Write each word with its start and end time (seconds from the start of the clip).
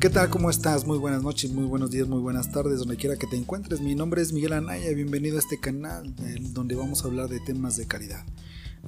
¿Qué 0.00 0.10
tal? 0.10 0.30
¿Cómo 0.30 0.48
estás? 0.48 0.86
Muy 0.86 0.96
buenas 0.96 1.24
noches, 1.24 1.50
muy 1.50 1.64
buenos 1.64 1.90
días, 1.90 2.06
muy 2.06 2.20
buenas 2.20 2.52
tardes, 2.52 2.78
donde 2.78 2.96
quiera 2.96 3.16
que 3.16 3.26
te 3.26 3.34
encuentres. 3.34 3.80
Mi 3.80 3.96
nombre 3.96 4.22
es 4.22 4.32
Miguel 4.32 4.52
Anaya, 4.52 4.92
bienvenido 4.92 5.36
a 5.36 5.40
este 5.40 5.58
canal 5.58 6.14
donde 6.52 6.76
vamos 6.76 7.02
a 7.02 7.08
hablar 7.08 7.28
de 7.28 7.40
temas 7.40 7.76
de 7.76 7.88
calidad. 7.88 8.24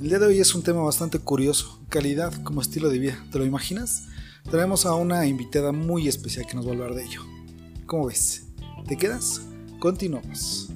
El 0.00 0.08
día 0.08 0.20
de 0.20 0.26
hoy 0.26 0.38
es 0.38 0.54
un 0.54 0.62
tema 0.62 0.82
bastante 0.82 1.18
curioso, 1.18 1.80
calidad 1.88 2.32
como 2.44 2.60
estilo 2.60 2.88
de 2.90 3.00
vida. 3.00 3.26
¿Te 3.32 3.40
lo 3.40 3.44
imaginas? 3.44 4.04
Traemos 4.52 4.86
a 4.86 4.94
una 4.94 5.26
invitada 5.26 5.72
muy 5.72 6.06
especial 6.06 6.46
que 6.46 6.54
nos 6.54 6.64
va 6.64 6.70
a 6.70 6.74
hablar 6.74 6.94
de 6.94 7.02
ello. 7.02 7.22
¿Cómo 7.86 8.06
ves? 8.06 8.44
¿Te 8.86 8.96
quedas? 8.96 9.42
Continuamos. 9.80 10.70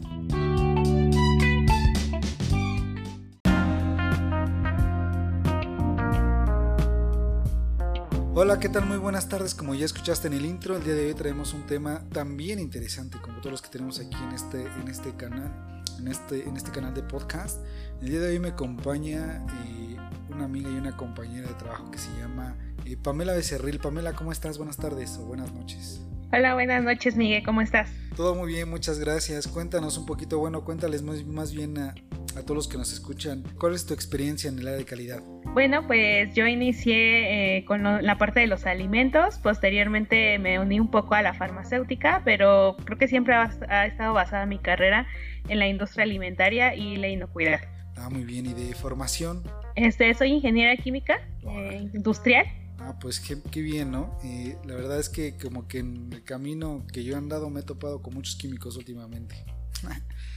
Hola, 8.36 8.58
¿qué 8.58 8.68
tal? 8.68 8.84
Muy 8.84 8.96
buenas 8.96 9.28
tardes. 9.28 9.54
Como 9.54 9.76
ya 9.76 9.84
escuchaste 9.84 10.26
en 10.26 10.32
el 10.32 10.44
intro, 10.44 10.76
el 10.76 10.82
día 10.82 10.94
de 10.94 11.06
hoy 11.06 11.14
traemos 11.14 11.54
un 11.54 11.62
tema 11.66 12.02
también 12.10 12.58
interesante 12.58 13.16
como 13.20 13.38
todos 13.38 13.52
los 13.52 13.62
que 13.62 13.68
tenemos 13.68 14.00
aquí 14.00 14.16
en 14.28 14.32
este, 14.34 14.62
en 14.62 14.88
este 14.88 15.14
canal, 15.14 15.52
en 16.00 16.08
este, 16.08 16.42
en 16.42 16.56
este 16.56 16.72
canal 16.72 16.92
de 16.94 17.04
podcast. 17.04 17.64
El 18.02 18.08
día 18.08 18.18
de 18.18 18.32
hoy 18.32 18.40
me 18.40 18.48
acompaña 18.48 19.46
eh, 19.68 19.96
una 20.30 20.46
amiga 20.46 20.68
y 20.68 20.74
una 20.74 20.96
compañera 20.96 21.46
de 21.46 21.54
trabajo 21.54 21.92
que 21.92 21.98
se 21.98 22.10
llama 22.18 22.56
eh, 22.84 22.96
Pamela 22.96 23.34
Becerril. 23.34 23.78
Pamela, 23.78 24.14
¿cómo 24.14 24.32
estás? 24.32 24.58
Buenas 24.58 24.78
tardes 24.78 25.16
o 25.18 25.26
buenas 25.26 25.52
noches. 25.52 26.00
Hola, 26.32 26.54
buenas 26.54 26.82
noches, 26.82 27.14
Miguel. 27.14 27.44
¿Cómo 27.44 27.60
estás? 27.60 27.88
Todo 28.16 28.34
muy 28.34 28.48
bien, 28.52 28.68
muchas 28.68 28.98
gracias. 28.98 29.46
Cuéntanos 29.46 29.96
un 29.96 30.06
poquito, 30.06 30.40
bueno, 30.40 30.64
cuéntales 30.64 31.02
más, 31.02 31.24
más 31.24 31.52
bien 31.52 31.78
a, 31.78 31.94
a 32.36 32.42
todos 32.42 32.56
los 32.56 32.68
que 32.68 32.76
nos 32.76 32.92
escuchan, 32.92 33.44
¿cuál 33.58 33.74
es 33.74 33.86
tu 33.86 33.94
experiencia 33.94 34.48
en 34.48 34.58
el 34.58 34.66
área 34.66 34.78
de 34.78 34.84
calidad? 34.84 35.20
Bueno, 35.52 35.86
pues 35.86 36.34
yo 36.34 36.46
inicié 36.46 37.58
eh, 37.58 37.64
con 37.64 37.82
la 37.82 38.18
parte 38.18 38.40
de 38.40 38.46
los 38.46 38.66
alimentos, 38.66 39.38
posteriormente 39.38 40.38
me 40.38 40.58
uní 40.58 40.80
un 40.80 40.90
poco 40.90 41.14
a 41.14 41.22
la 41.22 41.34
farmacéutica, 41.34 42.22
pero 42.24 42.76
creo 42.84 42.98
que 42.98 43.08
siempre 43.08 43.34
ha, 43.34 43.86
estado 43.86 44.14
basada 44.14 44.46
mi 44.46 44.58
carrera 44.58 45.06
en 45.48 45.58
la 45.58 45.68
industria 45.68 46.04
alimentaria 46.04 46.74
y 46.74 46.96
la 46.96 47.08
inocuidad. 47.08 47.60
Ah, 47.96 48.10
muy 48.10 48.24
bien, 48.24 48.46
¿y 48.46 48.54
de 48.54 48.74
formación? 48.74 49.44
Este, 49.76 50.12
soy 50.14 50.32
ingeniera 50.32 50.76
química 50.76 51.20
eh, 51.42 51.88
industrial. 51.94 52.46
Ah, 52.78 52.98
pues 53.00 53.20
qué, 53.20 53.62
bien, 53.62 53.92
¿no? 53.92 54.18
Eh, 54.24 54.56
la 54.64 54.74
verdad 54.74 54.98
es 54.98 55.08
que 55.08 55.36
como 55.36 55.68
que 55.68 55.78
en 55.78 56.12
el 56.12 56.24
camino 56.24 56.84
que 56.92 57.04
yo 57.04 57.14
he 57.14 57.16
andado 57.16 57.48
me 57.48 57.60
he 57.60 57.62
topado 57.62 58.02
con 58.02 58.14
muchos 58.14 58.36
químicos 58.36 58.76
últimamente. 58.76 59.44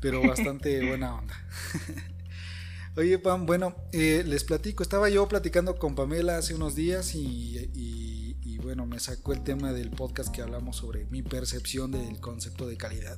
pero 0.00 0.22
bastante 0.22 0.86
buena 0.88 1.14
onda. 1.14 1.34
Oye, 2.96 3.18
Pam, 3.18 3.46
bueno, 3.46 3.76
eh, 3.92 4.24
les 4.26 4.42
platico, 4.42 4.82
estaba 4.82 5.08
yo 5.08 5.28
platicando 5.28 5.76
con 5.78 5.94
Pamela 5.94 6.36
hace 6.36 6.54
unos 6.54 6.74
días 6.74 7.14
y, 7.14 8.58
bueno, 8.60 8.86
me 8.86 8.98
sacó 8.98 9.32
el 9.32 9.44
tema 9.44 9.72
del 9.72 9.90
podcast 9.90 10.34
que 10.34 10.42
hablamos 10.42 10.76
sobre 10.76 11.06
mi 11.06 11.22
percepción 11.22 11.92
del 11.92 12.20
concepto 12.20 12.66
de 12.66 12.76
calidad. 12.76 13.16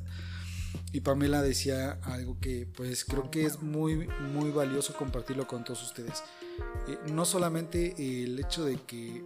Y 0.92 1.00
Pamela 1.00 1.40
decía 1.40 1.98
algo 2.02 2.38
que 2.40 2.68
pues 2.76 3.04
creo 3.06 3.30
que 3.30 3.46
es 3.46 3.62
muy, 3.62 4.06
muy 4.32 4.50
valioso 4.50 4.92
compartirlo 4.92 5.46
con 5.46 5.64
todos 5.64 5.82
ustedes. 5.82 6.22
Eh, 6.86 6.98
no 7.10 7.24
solamente 7.24 7.94
el 8.22 8.38
hecho 8.38 8.64
de 8.66 8.76
que 8.82 9.24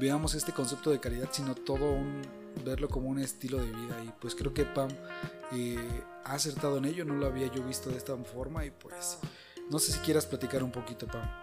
veamos 0.00 0.34
este 0.34 0.52
concepto 0.52 0.90
de 0.90 0.98
calidad, 0.98 1.28
sino 1.32 1.54
todo 1.54 1.92
un, 1.92 2.20
verlo 2.64 2.88
como 2.88 3.08
un 3.08 3.18
estilo 3.18 3.58
de 3.58 3.66
vida. 3.66 4.04
Y 4.04 4.12
pues 4.20 4.34
creo 4.34 4.52
que 4.54 4.64
Pam 4.64 4.90
eh, 5.52 5.78
ha 6.24 6.34
acertado 6.34 6.78
en 6.78 6.84
ello, 6.84 7.04
no 7.04 7.14
lo 7.14 7.26
había 7.26 7.52
yo 7.52 7.62
visto 7.64 7.90
de 7.90 7.98
esta 7.98 8.16
forma 8.16 8.64
y 8.64 8.70
pues 8.70 9.18
no 9.70 9.78
sé 9.78 9.92
si 9.92 9.98
quieras 10.00 10.26
platicar 10.26 10.62
un 10.62 10.72
poquito, 10.72 11.06
Pam. 11.06 11.41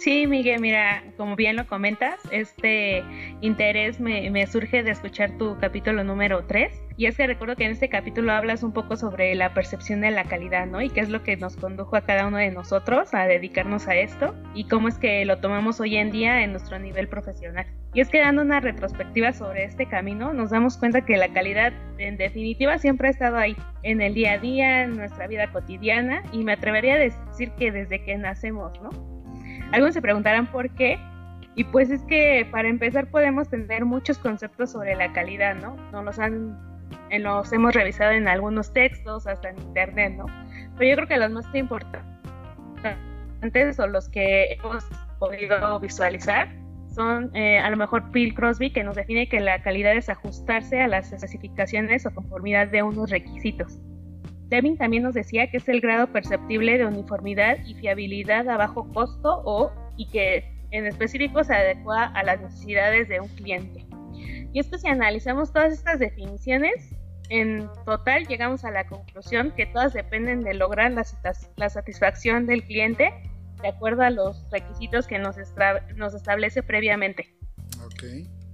Sí, 0.00 0.26
Miguel, 0.26 0.62
mira, 0.62 1.02
como 1.18 1.36
bien 1.36 1.56
lo 1.56 1.66
comentas, 1.66 2.18
este 2.30 3.04
interés 3.42 4.00
me, 4.00 4.46
surge 4.46 4.82
de 4.82 4.92
escuchar 4.92 5.36
tu 5.36 5.58
capítulo 5.58 6.02
número 6.04 6.46
3. 6.46 6.72
Y 6.96 7.04
es 7.04 7.18
que 7.18 7.26
recuerdo 7.26 7.54
que 7.54 7.66
en 7.66 7.72
este 7.72 7.90
capítulo 7.90 8.32
hablas 8.32 8.62
un 8.62 8.72
poco 8.72 8.96
sobre 8.96 9.34
la 9.34 9.52
percepción 9.52 10.00
de 10.00 10.10
la 10.10 10.24
calidad, 10.24 10.66
¿no? 10.66 10.80
Y 10.80 10.88
qué 10.88 11.00
es 11.00 11.10
lo 11.10 11.22
que 11.22 11.36
nos 11.36 11.54
condujo 11.58 11.96
a 11.96 12.00
cada 12.00 12.26
uno 12.28 12.38
de 12.38 12.50
nosotros 12.50 13.12
a 13.12 13.26
dedicarnos 13.26 13.88
a 13.88 13.94
esto 13.94 14.34
y 14.54 14.64
cómo 14.64 14.88
es 14.88 14.96
que 14.96 15.22
lo 15.26 15.36
tomamos 15.36 15.80
hoy 15.80 15.98
en 15.98 16.10
día 16.10 16.44
en 16.44 16.52
nuestro 16.52 16.78
nivel 16.78 17.06
profesional. 17.06 17.66
Y 17.92 18.00
es 18.00 18.08
que 18.08 18.20
dando 18.20 18.40
una 18.40 18.60
retrospectiva 18.60 19.34
sobre 19.34 19.64
este 19.64 19.84
camino, 19.84 20.32
nos 20.32 20.48
damos 20.48 20.78
cuenta 20.78 21.04
que 21.04 21.18
la 21.18 21.28
calidad 21.28 21.74
en 21.98 22.16
definitiva 22.16 22.78
siempre 22.78 23.08
ha 23.08 23.10
estado 23.10 23.36
ahí, 23.36 23.54
en 23.82 24.00
el 24.00 24.14
día 24.14 24.32
a 24.32 24.38
día, 24.38 24.82
en 24.84 24.96
nuestra 24.96 25.26
vida 25.26 25.52
cotidiana, 25.52 26.22
y 26.32 26.42
me 26.42 26.54
atrevería 26.54 26.94
a 26.94 26.98
decir 26.98 27.50
que 27.58 27.70
desde 27.70 28.02
que 28.02 28.16
nacemos, 28.16 28.80
¿no? 28.80 29.09
Algunos 29.72 29.94
se 29.94 30.02
preguntarán 30.02 30.46
por 30.46 30.68
qué, 30.70 30.98
y 31.54 31.64
pues 31.64 31.90
es 31.90 32.02
que 32.04 32.46
para 32.50 32.68
empezar 32.68 33.08
podemos 33.08 33.48
tener 33.48 33.84
muchos 33.84 34.18
conceptos 34.18 34.72
sobre 34.72 34.94
la 34.94 35.12
calidad, 35.12 35.56
¿no? 35.56 35.76
Nos 35.92 36.04
los 36.04 36.18
han, 36.18 36.58
los 37.10 37.52
hemos 37.52 37.74
revisado 37.74 38.12
en 38.12 38.28
algunos 38.28 38.72
textos, 38.72 39.26
hasta 39.26 39.50
en 39.50 39.58
internet, 39.58 40.14
¿no? 40.16 40.26
Pero 40.78 40.90
yo 40.90 40.96
creo 40.96 41.08
que 41.08 41.16
los 41.18 41.30
más 41.30 41.54
importantes 41.54 42.00
son 43.76 43.92
los 43.92 44.08
que 44.08 44.54
hemos 44.54 44.84
podido 45.18 45.78
visualizar 45.80 46.48
son 46.94 47.30
eh, 47.34 47.58
a 47.58 47.70
lo 47.70 47.76
mejor 47.76 48.10
Bill 48.10 48.34
Crosby 48.34 48.72
que 48.72 48.82
nos 48.82 48.96
define 48.96 49.28
que 49.28 49.40
la 49.40 49.62
calidad 49.62 49.94
es 49.94 50.08
ajustarse 50.08 50.80
a 50.80 50.88
las 50.88 51.12
especificaciones 51.12 52.04
o 52.06 52.10
conformidad 52.10 52.68
de 52.68 52.82
unos 52.82 53.10
requisitos. 53.10 53.78
Devin 54.50 54.76
también 54.76 55.04
nos 55.04 55.14
decía 55.14 55.48
que 55.48 55.58
es 55.58 55.68
el 55.68 55.80
grado 55.80 56.08
perceptible 56.08 56.76
de 56.76 56.84
uniformidad 56.84 57.56
y 57.64 57.74
fiabilidad 57.74 58.48
a 58.48 58.56
bajo 58.56 58.92
costo 58.92 59.42
o 59.44 59.72
y 59.96 60.06
que 60.08 60.44
en 60.72 60.86
específico 60.86 61.42
se 61.44 61.54
adecua 61.54 62.04
a 62.04 62.22
las 62.24 62.40
necesidades 62.40 63.08
de 63.08 63.20
un 63.20 63.28
cliente. 63.28 63.86
Y 64.52 64.58
es 64.58 64.66
que 64.66 64.78
si 64.78 64.88
analizamos 64.88 65.52
todas 65.52 65.72
estas 65.72 66.00
definiciones, 66.00 66.94
en 67.28 67.68
total 67.86 68.26
llegamos 68.26 68.64
a 68.64 68.72
la 68.72 68.86
conclusión 68.88 69.52
que 69.56 69.66
todas 69.66 69.92
dependen 69.92 70.42
de 70.42 70.54
lograr 70.54 70.90
la, 70.90 71.04
la 71.56 71.70
satisfacción 71.70 72.46
del 72.46 72.64
cliente 72.64 73.12
de 73.62 73.68
acuerdo 73.68 74.02
a 74.02 74.10
los 74.10 74.50
requisitos 74.50 75.06
que 75.06 75.18
nos, 75.18 75.36
nos 75.94 76.14
establece 76.14 76.62
previamente. 76.62 77.36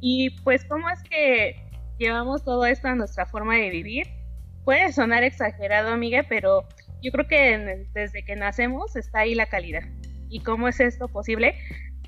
Y 0.00 0.30
pues, 0.42 0.64
¿cómo 0.64 0.90
es 0.90 1.02
que 1.04 1.56
llevamos 1.98 2.44
todo 2.44 2.66
esto 2.66 2.88
a 2.88 2.94
nuestra 2.94 3.24
forma 3.26 3.54
de 3.54 3.70
vivir? 3.70 4.06
Puede 4.66 4.92
sonar 4.92 5.22
exagerado, 5.22 5.90
amiga, 5.90 6.26
pero 6.28 6.68
yo 7.00 7.12
creo 7.12 7.26
que 7.26 7.86
desde 7.94 8.24
que 8.24 8.36
nacemos 8.36 8.96
está 8.96 9.20
ahí 9.20 9.34
la 9.34 9.46
calidad. 9.46 9.84
¿Y 10.28 10.40
cómo 10.40 10.66
es 10.68 10.80
esto 10.80 11.08
posible? 11.08 11.54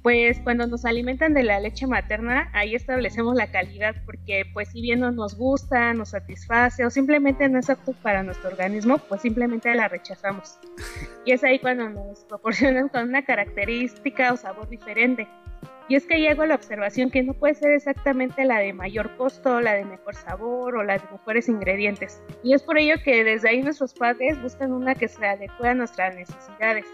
pues 0.02 0.40
cuando 0.40 0.66
nos 0.66 0.84
alimentan 0.84 1.34
de 1.34 1.42
la 1.42 1.60
leche 1.60 1.86
materna, 1.86 2.50
ahí 2.52 2.74
establecemos 2.74 3.34
la 3.34 3.50
calidad, 3.50 3.96
porque 4.06 4.44
pues 4.52 4.68
si 4.70 4.80
bien 4.80 5.00
no 5.00 5.10
nos 5.10 5.36
gusta, 5.36 5.92
nos 5.92 6.10
satisface 6.10 6.84
o 6.84 6.90
simplemente 6.90 7.48
no 7.48 7.58
es 7.58 7.68
apto 7.68 7.92
para 7.92 8.22
nuestro 8.22 8.48
organismo, 8.48 8.98
pues 8.98 9.22
simplemente 9.22 9.74
la 9.74 9.88
rechazamos. 9.88 10.58
Y 11.24 11.32
es 11.32 11.44
ahí 11.44 11.58
cuando 11.58 11.88
nos 11.90 12.24
proporcionan 12.24 12.88
con 12.88 13.08
una 13.08 13.24
característica 13.24 14.32
o 14.32 14.36
sabor 14.36 14.68
diferente. 14.68 15.26
Y 15.88 15.96
es 15.96 16.06
que 16.06 16.20
llego 16.20 16.42
a 16.42 16.46
la 16.46 16.54
observación 16.54 17.10
que 17.10 17.22
no 17.22 17.32
puede 17.32 17.54
ser 17.54 17.72
exactamente 17.72 18.44
la 18.44 18.58
de 18.58 18.72
mayor 18.72 19.16
costo, 19.16 19.60
la 19.60 19.74
de 19.74 19.84
mejor 19.84 20.14
sabor 20.14 20.76
o 20.76 20.84
la 20.84 20.98
de 20.98 21.04
mejores 21.10 21.48
ingredientes. 21.48 22.22
Y 22.42 22.52
es 22.52 22.62
por 22.62 22.76
ello 22.76 22.96
que 23.02 23.24
desde 23.24 23.48
ahí 23.48 23.62
nuestros 23.62 23.94
padres 23.94 24.40
buscan 24.42 24.72
una 24.72 24.94
que 24.94 25.08
se 25.08 25.26
adecue 25.26 25.68
a 25.68 25.74
nuestras 25.74 26.14
necesidades 26.14 26.84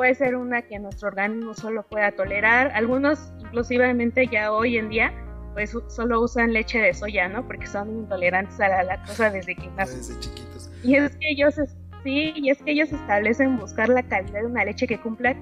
puede 0.00 0.14
ser 0.14 0.34
una 0.34 0.62
que 0.62 0.78
nuestro 0.78 1.08
organismo 1.08 1.52
solo 1.52 1.82
pueda 1.82 2.10
tolerar. 2.12 2.72
Algunos, 2.74 3.34
inclusivamente 3.38 4.26
ya 4.28 4.50
hoy 4.50 4.78
en 4.78 4.88
día, 4.88 5.12
pues 5.52 5.76
solo 5.88 6.22
usan 6.22 6.54
leche 6.54 6.78
de 6.78 6.94
soya, 6.94 7.28
¿no? 7.28 7.46
Porque 7.46 7.66
son 7.66 7.90
intolerantes 7.90 8.58
a 8.60 8.68
la 8.68 8.82
lactosa 8.82 9.28
desde 9.28 9.54
que 9.54 9.68
nacen. 9.76 9.98
Desde 9.98 10.18
chiquitos. 10.20 10.70
Y 10.82 10.96
es 10.96 11.14
que 11.16 11.30
ellos, 11.32 11.54
sí, 12.02 12.32
y 12.34 12.48
es 12.48 12.62
que 12.62 12.70
ellos 12.70 12.90
establecen 12.90 13.58
buscar 13.58 13.90
la 13.90 14.02
calidad 14.02 14.40
de 14.40 14.46
una 14.46 14.64
leche 14.64 14.86
que 14.86 14.98
cumpla 14.98 15.36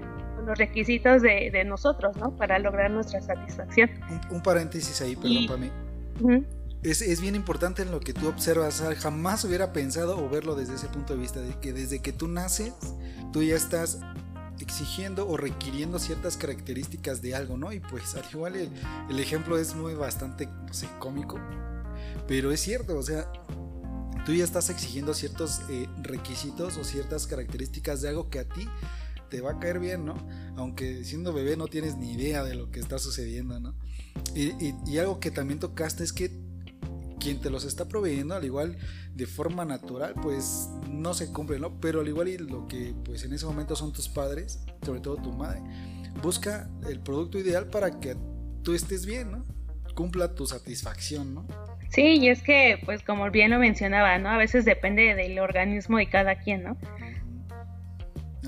los 0.48 0.58
requisitos 0.58 1.22
de, 1.22 1.50
de 1.52 1.64
nosotros, 1.64 2.16
¿no? 2.16 2.36
Para 2.36 2.58
lograr 2.58 2.90
nuestra 2.90 3.20
satisfacción. 3.20 3.90
Un, 4.30 4.42
paréntesis 4.42 5.00
ahí, 5.00 5.14
perdón, 5.14 5.46
para 5.46 5.58
mí. 5.60 6.44
es, 6.82 7.02
es, 7.02 7.20
bien 7.20 7.36
importante 7.36 7.82
en 7.82 7.92
lo 7.92 8.00
que 8.00 8.12
tú 8.12 8.28
observas. 8.28 8.82
Jamás 8.98 9.44
hubiera 9.44 9.72
pensado 9.72 10.18
o 10.18 10.28
verlo 10.28 10.56
desde 10.56 10.74
ese 10.74 10.88
punto 10.88 11.14
de 11.14 11.20
vista, 11.20 11.40
de 11.40 11.54
que 11.60 11.72
desde 11.72 12.00
que 12.00 12.12
tú 12.12 12.26
naces, 12.26 12.72
tú 13.32 13.42
ya 13.42 13.54
estás 13.54 14.00
exigiendo 14.60 15.28
o 15.28 15.36
requiriendo 15.36 15.98
ciertas 15.98 16.36
características 16.36 17.22
de 17.22 17.34
algo, 17.34 17.56
¿no? 17.56 17.72
Y 17.72 17.80
pues 17.80 18.14
al 18.14 18.24
igual 18.32 18.56
el, 18.56 19.20
ejemplo 19.20 19.58
es 19.58 19.74
muy 19.74 19.94
bastante, 19.94 20.46
no 20.46 20.72
sé, 20.72 20.88
cómico, 20.98 21.38
pero 22.26 22.50
es 22.52 22.60
cierto, 22.60 22.96
o 22.96 23.02
sea, 23.02 23.30
tú 24.26 24.32
ya 24.34 24.44
estás 24.44 24.70
exigiendo 24.70 25.14
ciertos 25.14 25.62
eh, 25.70 25.88
requisitos 26.02 26.76
o 26.76 26.84
ciertas 26.84 27.26
características 27.26 28.02
de 28.02 28.08
algo 28.08 28.28
que 28.30 28.40
a 28.40 28.44
ti 28.44 28.68
te 29.28 29.40
va 29.40 29.52
a 29.52 29.58
caer 29.58 29.78
bien, 29.78 30.04
¿no? 30.04 30.14
Aunque 30.56 31.04
siendo 31.04 31.32
bebé 31.32 31.56
no 31.56 31.68
tienes 31.68 31.96
ni 31.96 32.12
idea 32.12 32.44
de 32.44 32.54
lo 32.54 32.70
que 32.70 32.80
está 32.80 32.98
sucediendo, 32.98 33.60
¿no? 33.60 33.74
y 34.34 34.98
algo 34.98 35.20
que 35.20 35.30
también 35.30 35.60
tocaste 35.60 36.02
es 36.02 36.12
que 36.12 36.30
quien 37.18 37.40
te 37.40 37.50
los 37.50 37.64
está 37.64 37.86
proveyendo, 37.86 38.34
al 38.34 38.44
igual 38.44 38.78
de 39.14 39.26
forma 39.26 39.64
natural, 39.64 40.14
pues 40.22 40.68
no 40.88 41.14
se 41.14 41.32
cumple, 41.32 41.58
¿no? 41.58 41.80
Pero 41.80 42.00
al 42.00 42.08
igual 42.08 42.28
y 42.28 42.38
lo 42.38 42.66
que 42.68 42.94
pues 43.04 43.24
en 43.24 43.32
ese 43.32 43.46
momento 43.46 43.76
son 43.76 43.92
tus 43.92 44.08
padres, 44.08 44.60
sobre 44.84 45.00
todo 45.00 45.16
tu 45.16 45.32
madre, 45.32 45.60
busca 46.22 46.70
el 46.88 47.00
producto 47.00 47.38
ideal 47.38 47.66
para 47.66 48.00
que 48.00 48.16
tú 48.62 48.74
estés 48.74 49.06
bien, 49.06 49.32
¿no? 49.32 49.44
cumpla 49.94 50.32
tu 50.32 50.46
satisfacción, 50.46 51.34
¿no? 51.34 51.44
Sí, 51.88 52.18
y 52.20 52.28
es 52.28 52.40
que, 52.42 52.80
pues 52.84 53.02
como 53.02 53.28
bien 53.32 53.50
lo 53.50 53.58
mencionaba, 53.58 54.16
¿no? 54.18 54.28
A 54.28 54.36
veces 54.36 54.64
depende 54.64 55.16
del 55.16 55.36
organismo 55.40 55.98
de 55.98 56.08
cada 56.08 56.36
quien, 56.36 56.62
¿no? 56.62 56.76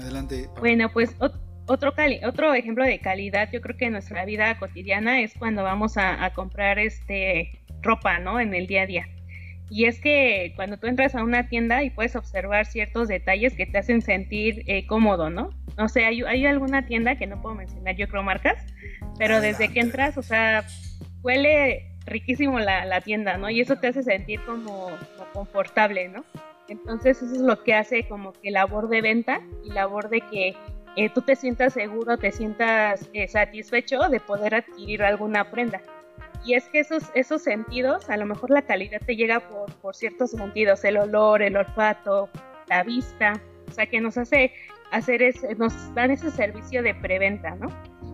Adelante. 0.01 0.49
Bueno, 0.59 0.91
pues 0.93 1.15
otro, 1.19 1.95
otro 2.25 2.55
ejemplo 2.55 2.85
de 2.85 2.99
calidad, 2.99 3.51
yo 3.53 3.61
creo 3.61 3.77
que 3.77 3.87
en 3.87 3.93
nuestra 3.93 4.25
vida 4.25 4.59
cotidiana 4.59 5.21
es 5.21 5.35
cuando 5.35 5.63
vamos 5.63 5.97
a, 5.97 6.31
comprar 6.35 6.79
este 6.79 7.63
ropa, 7.83 8.19
¿no? 8.19 8.41
En 8.41 8.55
el 8.55 8.67
día 8.67 8.83
a 8.83 8.87
día. 8.87 9.09
Y 9.71 9.85
es 9.85 10.01
que 10.01 10.53
cuando 10.57 10.79
tú 10.79 10.89
entras 10.89 11.15
a 11.15 11.23
una 11.23 11.49
tienda 11.49 11.85
y 11.85 11.91
puedes 11.91 12.17
observar 12.17 12.67
ciertos 12.67 13.07
detalles 13.07 13.55
que 13.55 13.67
te 13.67 13.79
hacen 13.79 14.03
sentir 14.03 14.65
eh, 14.67 14.87
cómodo, 14.87 15.31
¿no? 15.31 15.51
O 15.79 15.89
sea, 15.89 16.09
hay, 16.09 16.23
hay, 16.23 16.45
alguna 16.45 16.87
tienda 16.87 17.15
que 17.15 17.29
no 17.29 17.41
puedo 17.41 17.55
mencionar, 17.55 17.95
yo 17.95 18.09
creo 18.09 18.25
marcas, 18.25 18.67
pero 19.17 19.41
desde 19.41 19.69
que 19.69 19.79
entras, 19.79 20.19
o 20.19 20.23
sea, 20.23 20.65
huele 21.23 21.87
riquísimo 22.05 22.59
la, 22.59 22.85
la, 22.85 23.01
tienda, 23.01 23.37
¿no? 23.37 23.49
Y 23.49 23.61
eso 23.61 23.77
te 23.77 23.87
hace 23.87 24.03
sentir 24.03 24.41
como, 24.41 24.91
como, 25.17 25.31
confortable, 25.33 26.09
¿no? 26.09 26.25
Entonces 26.71 27.21
eso 27.21 27.35
es 27.35 27.43
lo 27.43 27.63
que 27.63 27.75
hace 27.75 28.09
como 28.09 28.33
que 28.33 28.51
labor 28.51 28.89
de 28.89 29.03
venta 29.03 29.43
y 29.65 29.73
labor 29.73 30.09
de 30.09 30.21
que 30.23 30.57
eh, 30.97 31.11
tú 31.13 31.21
te 31.21 31.37
sientas 31.37 31.75
seguro, 31.75 32.17
te 32.17 32.33
sientas 32.33 33.11
eh, 33.13 33.29
satisfecho 33.29 34.09
de 34.09 34.21
poder 34.21 34.55
adquirir 34.55 35.03
alguna 35.03 35.51
prenda. 35.51 35.81
Y 36.45 36.55
es 36.55 36.65
que 36.69 36.81
esos, 36.81 37.43
sentidos, 37.43 38.09
a 38.09 38.17
lo 38.17 38.25
mejor 38.25 38.51
la 38.51 38.63
calidad 38.63 39.01
te 39.05 39.15
llega 39.15 39.41
por, 39.41 39.71
por 39.75 39.95
ciertos 39.95 40.31
sentidos, 40.31 40.85
el 40.85 40.97
olor, 40.97 41.43
el 41.43 41.57
olfato, 41.57 42.31
la 42.69 42.83
vista, 42.83 43.35
o 43.69 43.73
sea 43.73 43.87
que 43.87 44.01
nos 44.01 44.17
hace 44.17 44.53
hacer 44.91 45.23
ese, 45.23 45.55
nos 45.57 45.95
dan 45.95 46.11
ese 46.11 46.31
servicio 46.31 46.83
de 46.83 46.95
preventa, 46.95 47.55
¿no? 47.57 47.69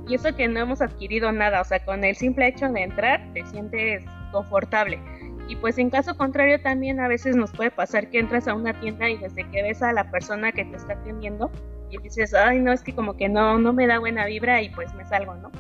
Y 0.09 0.15
eso 0.15 0.35
que 0.35 0.49
no 0.49 0.61
hemos 0.61 0.81
adquirido 0.81 1.31
nada, 1.31 1.61
o 1.61 1.65
sea, 1.65 1.85
con 1.85 2.05
el 2.05 2.17
simple 2.17 2.49
hecho 2.49 2.69
de 2.69 2.83
entrar 2.83 3.33
te 3.33 3.45
sientes 3.47 4.05
confortable. 4.33 4.99
Y 5.49 5.57
pues 5.57 5.79
en 5.79 5.91
caso 5.91 6.17
contrario 6.17 6.61
también 6.61 7.01
a 7.01 7.09
veces 7.09 7.37
nos 7.37 7.53
puede 7.53 7.71
pasar 7.71 8.11
que 8.11 8.19
entras 8.19 8.49
a 8.49 8.55
una 8.55 8.79
tienda 8.81 9.09
y 9.09 9.17
desde 9.17 9.49
que 9.51 9.63
ves 9.63 9.83
a 9.83 9.93
la 9.93 10.11
persona 10.11 10.51
que 10.53 10.65
te 10.65 10.77
está 10.77 10.95
atendiendo 10.95 11.51
y 11.91 11.99
dices, 11.99 12.35
ay, 12.35 12.59
no, 12.59 12.73
es 12.73 12.83
que 12.83 12.95
como 12.95 13.17
que 13.17 13.29
no, 13.29 13.59
no 13.59 13.73
me 13.73 13.87
da 13.87 13.99
buena 13.99 14.27
vibra 14.27 14.61
y 14.63 14.71
pues 14.71 14.93
me 14.95 15.05
salgo, 15.05 15.35
¿no? 15.37 15.51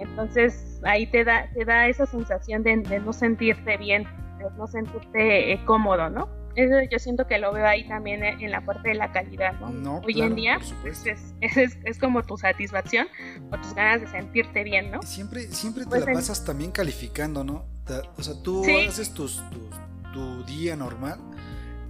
Entonces 0.00 0.80
ahí 0.84 1.06
te 1.06 1.24
da, 1.24 1.48
te 1.52 1.64
da 1.64 1.88
esa 1.88 2.06
sensación 2.06 2.62
de, 2.62 2.76
no 2.76 3.12
sentirte 3.12 3.76
bien, 3.76 4.04
de 4.38 4.50
no 4.56 4.66
sentirte 4.66 5.52
eh, 5.52 5.64
cómodo, 5.64 6.08
¿no? 6.08 6.28
Eso 6.56 6.74
yo 6.90 6.98
siento 6.98 7.26
que 7.26 7.38
lo 7.38 7.52
veo 7.52 7.66
ahí 7.66 7.86
también 7.88 8.22
en 8.22 8.50
la 8.50 8.64
parte 8.64 8.90
de 8.90 8.94
la 8.94 9.12
calidad, 9.12 9.58
¿no? 9.60 10.00
Hoy 10.06 10.20
en 10.20 10.34
día 10.34 10.60
pues, 10.82 11.04
es, 11.06 11.34
es, 11.40 11.76
es, 11.84 11.98
como 11.98 12.22
tu 12.22 12.36
satisfacción 12.36 13.08
o 13.50 13.56
tus 13.58 13.74
ganas 13.74 14.00
de 14.00 14.06
sentirte 14.08 14.62
bien, 14.62 14.90
¿no? 14.90 15.02
Siempre, 15.02 15.48
siempre 15.48 15.84
te 15.84 15.90
pues 15.90 16.06
la 16.06 16.12
pasas 16.12 16.44
también 16.44 16.70
calificando, 16.70 17.44
¿no? 17.44 17.66
O 18.16 18.22
sea, 18.22 18.34
tú 18.42 18.64
haces 18.88 19.12
tus, 19.12 19.42
tu 20.12 20.44
día 20.44 20.76
normal 20.76 21.20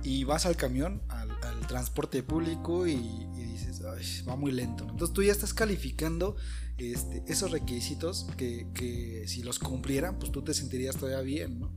y 0.03 0.25
vas 0.25 0.47
al 0.47 0.57
camión, 0.57 1.03
al, 1.09 1.25
transporte 1.69 2.23
público 2.23 2.87
y, 2.87 3.27
dices, 3.35 3.83
Ay, 3.87 4.05
va 4.29 4.37
muy 4.37 4.53
lento. 4.53 4.85
Entonces 4.85 5.15
tú 5.15 5.23
ya 5.23 5.33
estás 5.33 5.55
calificando 5.55 6.37
este, 6.77 7.23
esos 7.27 7.53
requisitos 7.53 8.27
que, 8.37 8.67
que 8.75 9.25
si 9.27 9.43
los 9.43 9.59
cumplieran, 9.59 10.19
pues 10.19 10.31
tú 10.31 10.43
te 10.43 10.53
sentirías 10.53 10.97
todavía 10.97 11.23
bien, 11.23 11.61
¿no? 11.61 11.73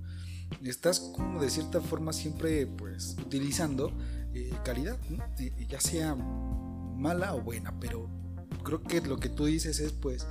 Estás 0.63 0.99
como 0.99 1.41
de 1.41 1.49
cierta 1.49 1.81
forma 1.81 2.13
siempre 2.13 2.65
pues 2.67 3.15
utilizando 3.19 3.91
eh, 4.33 4.51
calidad, 4.63 4.97
ya 5.67 5.79
sea 5.79 6.15
mala 6.15 7.33
o 7.35 7.41
buena, 7.41 7.79
pero 7.79 8.09
creo 8.63 8.83
que 8.83 9.01
lo 9.01 9.17
que 9.17 9.29
tú 9.29 9.45
dices 9.45 9.79
es 9.79 9.91
pues 9.91 10.27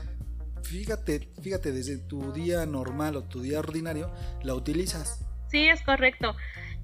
fíjate, 0.63 1.31
fíjate 1.41 1.73
desde 1.73 1.99
tu 1.99 2.33
día 2.33 2.67
normal 2.67 3.17
o 3.17 3.25
tu 3.25 3.41
día 3.41 3.61
ordinario 3.61 4.13
la 4.43 4.55
utilizas. 4.55 5.25
Sí, 5.51 5.69
es 5.69 5.83
correcto 5.83 6.35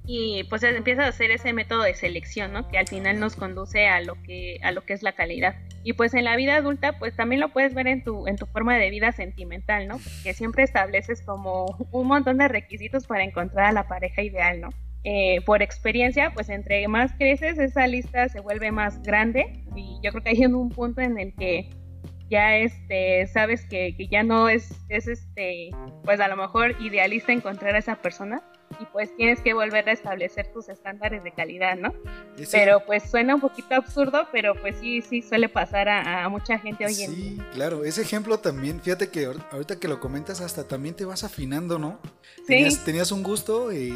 y 0.05 0.43
pues 0.45 0.63
empieza 0.63 1.05
a 1.05 1.07
hacer 1.07 1.31
ese 1.31 1.53
método 1.53 1.83
de 1.83 1.93
selección, 1.93 2.53
¿no? 2.53 2.67
Que 2.67 2.77
al 2.77 2.87
final 2.87 3.19
nos 3.19 3.35
conduce 3.35 3.87
a 3.87 4.01
lo 4.01 4.21
que 4.23 4.59
a 4.63 4.71
lo 4.71 4.85
que 4.85 4.93
es 4.93 5.03
la 5.03 5.13
calidad. 5.13 5.55
Y 5.83 5.93
pues 5.93 6.13
en 6.13 6.23
la 6.23 6.35
vida 6.35 6.55
adulta, 6.55 6.97
pues 6.97 7.15
también 7.15 7.41
lo 7.41 7.49
puedes 7.49 7.73
ver 7.73 7.87
en 7.87 8.03
tu 8.03 8.27
en 8.27 8.37
tu 8.37 8.45
forma 8.45 8.77
de 8.77 8.89
vida 8.89 9.11
sentimental, 9.11 9.87
¿no? 9.87 9.99
Que 10.23 10.33
siempre 10.33 10.63
estableces 10.63 11.21
como 11.21 11.65
un 11.91 12.07
montón 12.07 12.37
de 12.37 12.47
requisitos 12.47 13.05
para 13.05 13.23
encontrar 13.23 13.65
a 13.65 13.71
la 13.73 13.87
pareja 13.87 14.21
ideal, 14.21 14.61
¿no? 14.61 14.69
Eh, 15.03 15.41
por 15.45 15.61
experiencia, 15.61 16.31
pues 16.33 16.47
entre 16.47 16.87
más 16.87 17.11
creces, 17.13 17.59
esa 17.59 17.85
lista 17.87 18.29
se 18.29 18.39
vuelve 18.39 18.71
más 18.71 19.01
grande 19.03 19.61
y 19.75 19.99
yo 20.01 20.11
creo 20.11 20.23
que 20.23 20.29
hay 20.29 20.45
un 20.45 20.69
punto 20.69 21.01
en 21.01 21.19
el 21.19 21.33
que 21.35 21.69
ya 22.29 22.55
este 22.55 23.27
sabes 23.27 23.65
que, 23.65 23.95
que 23.97 24.07
ya 24.07 24.23
no 24.23 24.47
es, 24.47 24.73
es 24.87 25.07
este 25.07 25.71
pues 26.05 26.21
a 26.21 26.29
lo 26.29 26.37
mejor 26.37 26.81
idealista 26.81 27.33
encontrar 27.33 27.75
a 27.75 27.79
esa 27.79 27.97
persona 27.97 28.41
y 28.79 28.85
pues 28.85 29.15
tienes 29.15 29.41
que 29.41 29.53
volver 29.53 29.87
a 29.89 29.91
establecer 29.91 30.51
tus 30.51 30.69
estándares 30.69 31.23
de 31.23 31.31
calidad, 31.31 31.77
¿no? 31.77 31.93
Pero 32.51 32.83
pues 32.85 33.09
suena 33.09 33.35
un 33.35 33.41
poquito 33.41 33.75
absurdo, 33.75 34.27
pero 34.31 34.55
pues 34.55 34.77
sí, 34.79 35.01
sí 35.01 35.21
suele 35.21 35.49
pasar 35.49 35.89
a, 35.89 36.27
mucha 36.29 36.57
gente 36.57 36.85
hoy 36.85 37.01
en 37.01 37.15
día. 37.15 37.29
Sí, 37.29 37.37
claro, 37.53 37.83
ese 37.85 38.01
ejemplo 38.01 38.39
también, 38.39 38.81
fíjate 38.81 39.09
que 39.09 39.25
ahorita 39.51 39.79
que 39.79 39.87
lo 39.87 39.99
comentas 39.99 40.41
hasta 40.41 40.67
también 40.67 40.95
te 40.95 41.05
vas 41.05 41.23
afinando, 41.23 41.77
¿no? 41.79 41.99
Sí. 42.47 42.67
Tenías, 42.83 43.11
un 43.11 43.23
gusto 43.23 43.71
eh, 43.71 43.93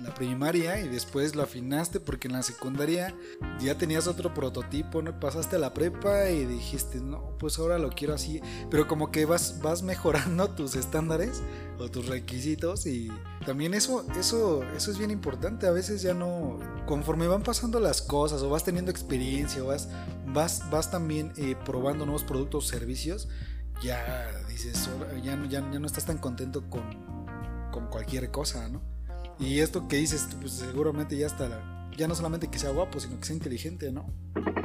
la 0.00 0.14
primaria 0.14 0.80
y 0.80 0.88
después 0.88 1.34
lo 1.34 1.42
afinaste 1.42 2.00
porque 2.00 2.28
en 2.28 2.34
la 2.34 2.42
secundaria 2.42 3.14
ya 3.60 3.76
tenías 3.76 4.06
otro 4.06 4.32
prototipo, 4.34 5.02
¿no? 5.02 5.18
Pasaste 5.18 5.56
a 5.56 5.58
la 5.58 5.74
prepa 5.74 6.28
y 6.30 6.44
dijiste, 6.46 7.00
no, 7.00 7.36
pues 7.38 7.58
ahora 7.58 7.78
lo 7.78 7.90
quiero 7.90 8.14
así, 8.14 8.40
pero 8.70 8.86
como 8.86 9.10
que 9.10 9.24
vas, 9.24 9.60
vas 9.62 9.82
mejorando 9.82 10.50
tus 10.56 10.74
estándares 10.74 11.42
o 11.78 11.90
tus 11.90 12.06
requisitos 12.06 12.86
y 12.86 13.10
también 13.46 13.74
eso, 13.74 14.06
eso, 14.18 14.62
eso 14.76 14.90
es 14.90 14.98
bien 14.98 15.10
importante, 15.10 15.66
a 15.66 15.70
veces 15.70 16.02
ya 16.02 16.14
no, 16.14 16.58
conforme 16.86 17.26
van 17.26 17.42
pasando 17.42 17.80
las 17.80 18.02
cosas 18.02 18.42
o 18.42 18.50
vas 18.50 18.64
teniendo 18.64 18.90
experiencia 18.90 19.62
o 19.62 19.68
vas, 19.68 19.88
vas, 20.26 20.68
vas 20.70 20.90
también 20.90 21.32
eh, 21.36 21.56
probando 21.64 22.04
nuevos 22.04 22.24
productos 22.24 22.66
o 22.66 22.68
servicios, 22.68 23.28
ya 23.82 24.30
dices, 24.48 24.90
ya, 25.22 25.42
ya, 25.48 25.70
ya 25.70 25.78
no 25.78 25.86
estás 25.86 26.04
tan 26.04 26.18
contento 26.18 26.68
con, 26.68 26.82
con 27.70 27.86
cualquier 27.88 28.30
cosa, 28.30 28.68
¿no? 28.68 28.82
Y 29.40 29.60
esto 29.60 29.88
que 29.88 29.96
dices, 29.96 30.36
pues 30.38 30.52
seguramente 30.52 31.16
ya 31.16 31.26
está, 31.26 31.48
ya 31.96 32.06
no 32.06 32.14
solamente 32.14 32.48
que 32.48 32.58
sea 32.58 32.70
guapo, 32.70 33.00
sino 33.00 33.18
que 33.18 33.24
sea 33.24 33.36
inteligente, 33.36 33.90
¿no? 33.90 34.06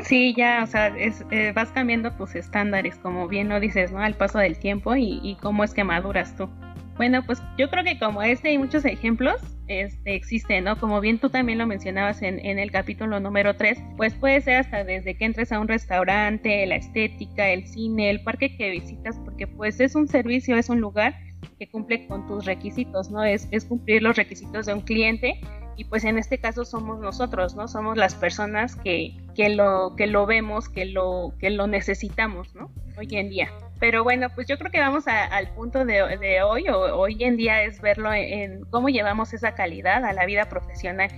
Sí, 0.04 0.36
ya, 0.38 0.62
o 0.64 0.68
sea, 0.68 0.94
eh, 0.98 1.54
vas 1.56 1.72
cambiando 1.72 2.12
tus 2.12 2.36
estándares, 2.36 2.98
como 2.98 3.28
bien 3.28 3.48
lo 3.48 3.60
dices, 3.60 3.92
¿no? 3.92 4.00
Al 4.00 4.16
paso 4.16 4.38
del 4.38 4.60
tiempo 4.60 4.96
y, 4.96 5.20
y, 5.24 5.38
cómo 5.38 5.64
es 5.64 5.74
que 5.74 5.86
maduras 5.86 6.36
tú. 6.36 6.50
Bueno, 6.98 7.26
pues 7.26 7.42
yo 7.58 7.70
creo 7.70 7.84
que 7.84 7.98
como 8.00 8.22
este 8.22 8.50
hay 8.50 8.58
muchos 8.58 8.86
ejemplos, 8.86 9.42
este, 9.68 10.16
existen, 10.16 10.66
¿no? 10.66 10.78
Como 10.78 11.02
bien 11.02 11.20
tú 11.20 11.30
también 11.30 11.58
lo 11.58 11.68
mencionabas 11.68 12.22
en, 12.22 12.40
en 12.46 12.60
el 12.60 12.72
capítulo 12.72 13.20
número 13.20 13.56
3, 13.56 13.80
pues 13.98 14.14
puede 14.14 14.42
ser 14.42 14.58
hasta 14.58 14.84
desde 14.84 15.18
que 15.18 15.26
entres 15.26 15.52
a 15.52 15.60
un 15.60 15.68
restaurante, 15.68 16.66
la 16.66 16.76
estética, 16.76 17.50
el 17.50 17.66
cine, 17.68 18.10
el 18.10 18.24
parque 18.24 18.56
que 18.56 18.70
visitas, 18.70 19.18
porque 19.24 19.48
pues 19.48 19.80
es 19.80 19.96
un 19.96 20.08
servicio, 20.08 20.58
es 20.58 20.70
un 20.70 20.82
lugar 20.82 21.16
que 21.60 21.70
cumple 21.70 22.08
con 22.08 22.28
tus 22.28 22.46
requisitos, 22.46 23.10
¿no? 23.12 23.24
Es, 23.24 23.48
es 23.52 23.66
cumplir 23.66 24.04
los 24.04 24.16
requisitos 24.16 24.66
de 24.66 24.74
un 24.74 24.82
cliente 24.82 25.40
y 25.78 25.86
pues 25.86 26.06
en 26.06 26.18
este 26.18 26.38
caso 26.40 26.64
somos 26.64 27.00
nosotros, 27.00 27.56
¿no? 27.56 27.68
Somos 27.68 27.98
las 27.98 28.16
personas 28.16 28.76
que, 28.76 29.18
que, 29.36 29.50
lo, 29.50 29.96
que 29.96 30.08
lo 30.08 30.26
vemos, 30.26 30.70
que 30.70 30.86
lo, 30.86 31.34
que 31.40 31.50
lo 31.50 31.68
necesitamos, 31.68 32.56
¿no? 32.56 32.72
Hoy 32.98 33.08
en 33.12 33.30
día. 33.30 33.50
Pero 33.80 34.04
bueno, 34.04 34.30
pues 34.34 34.48
yo 34.48 34.58
creo 34.58 34.72
que 34.72 34.80
vamos 34.80 35.06
al 35.08 35.54
punto 35.54 35.84
de, 35.84 36.18
de, 36.18 36.42
hoy, 36.44 36.70
o 36.70 36.98
hoy 36.98 37.18
en 37.20 37.36
día 37.36 37.64
es 37.64 37.82
verlo 37.82 38.14
en, 38.14 38.64
cómo 38.70 38.88
llevamos 38.88 39.34
esa 39.34 39.54
calidad 39.54 40.06
a 40.06 40.14
la 40.14 40.26
vida 40.26 40.48
profesional. 40.48 41.10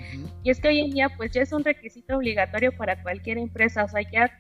Y 0.44 0.50
es 0.50 0.60
que 0.60 0.70
hoy 0.70 0.80
en 0.80 0.90
día 0.90 1.10
pues 1.16 1.32
ya 1.32 1.44
es 1.44 1.54
un 1.54 1.64
requisito 1.64 2.18
obligatorio 2.18 2.76
para 2.76 3.02
cualquier 3.04 3.38
empresa, 3.38 3.84
o 3.84 3.88
sea, 3.88 4.02
ya 4.12 4.32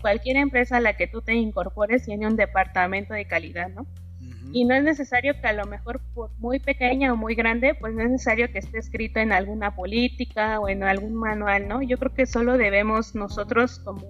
cualquier 0.00 0.38
empresa 0.38 0.78
a 0.78 0.80
la 0.80 0.96
que 0.96 1.06
tú 1.06 1.22
te 1.22 1.34
incorpores 1.34 2.04
tiene 2.04 2.26
un 2.26 2.34
departamento 2.34 3.14
de 3.14 3.26
calidad, 3.26 3.68
¿no? 3.68 3.86
Y 4.52 4.64
no 4.64 4.74
es 4.74 4.82
necesario 4.82 5.40
que 5.40 5.46
a 5.46 5.52
lo 5.52 5.66
mejor 5.66 6.00
por 6.14 6.30
muy 6.38 6.58
pequeña 6.58 7.12
o 7.12 7.16
muy 7.16 7.34
grande, 7.34 7.74
pues 7.74 7.94
no 7.94 8.02
es 8.02 8.10
necesario 8.10 8.50
que 8.50 8.58
esté 8.58 8.78
escrito 8.78 9.20
en 9.20 9.32
alguna 9.32 9.74
política 9.74 10.60
o 10.60 10.68
en 10.68 10.82
algún 10.82 11.14
manual, 11.14 11.68
¿no? 11.68 11.82
Yo 11.82 11.98
creo 11.98 12.12
que 12.12 12.26
solo 12.26 12.58
debemos 12.58 13.14
nosotros, 13.14 13.78
como 13.78 14.02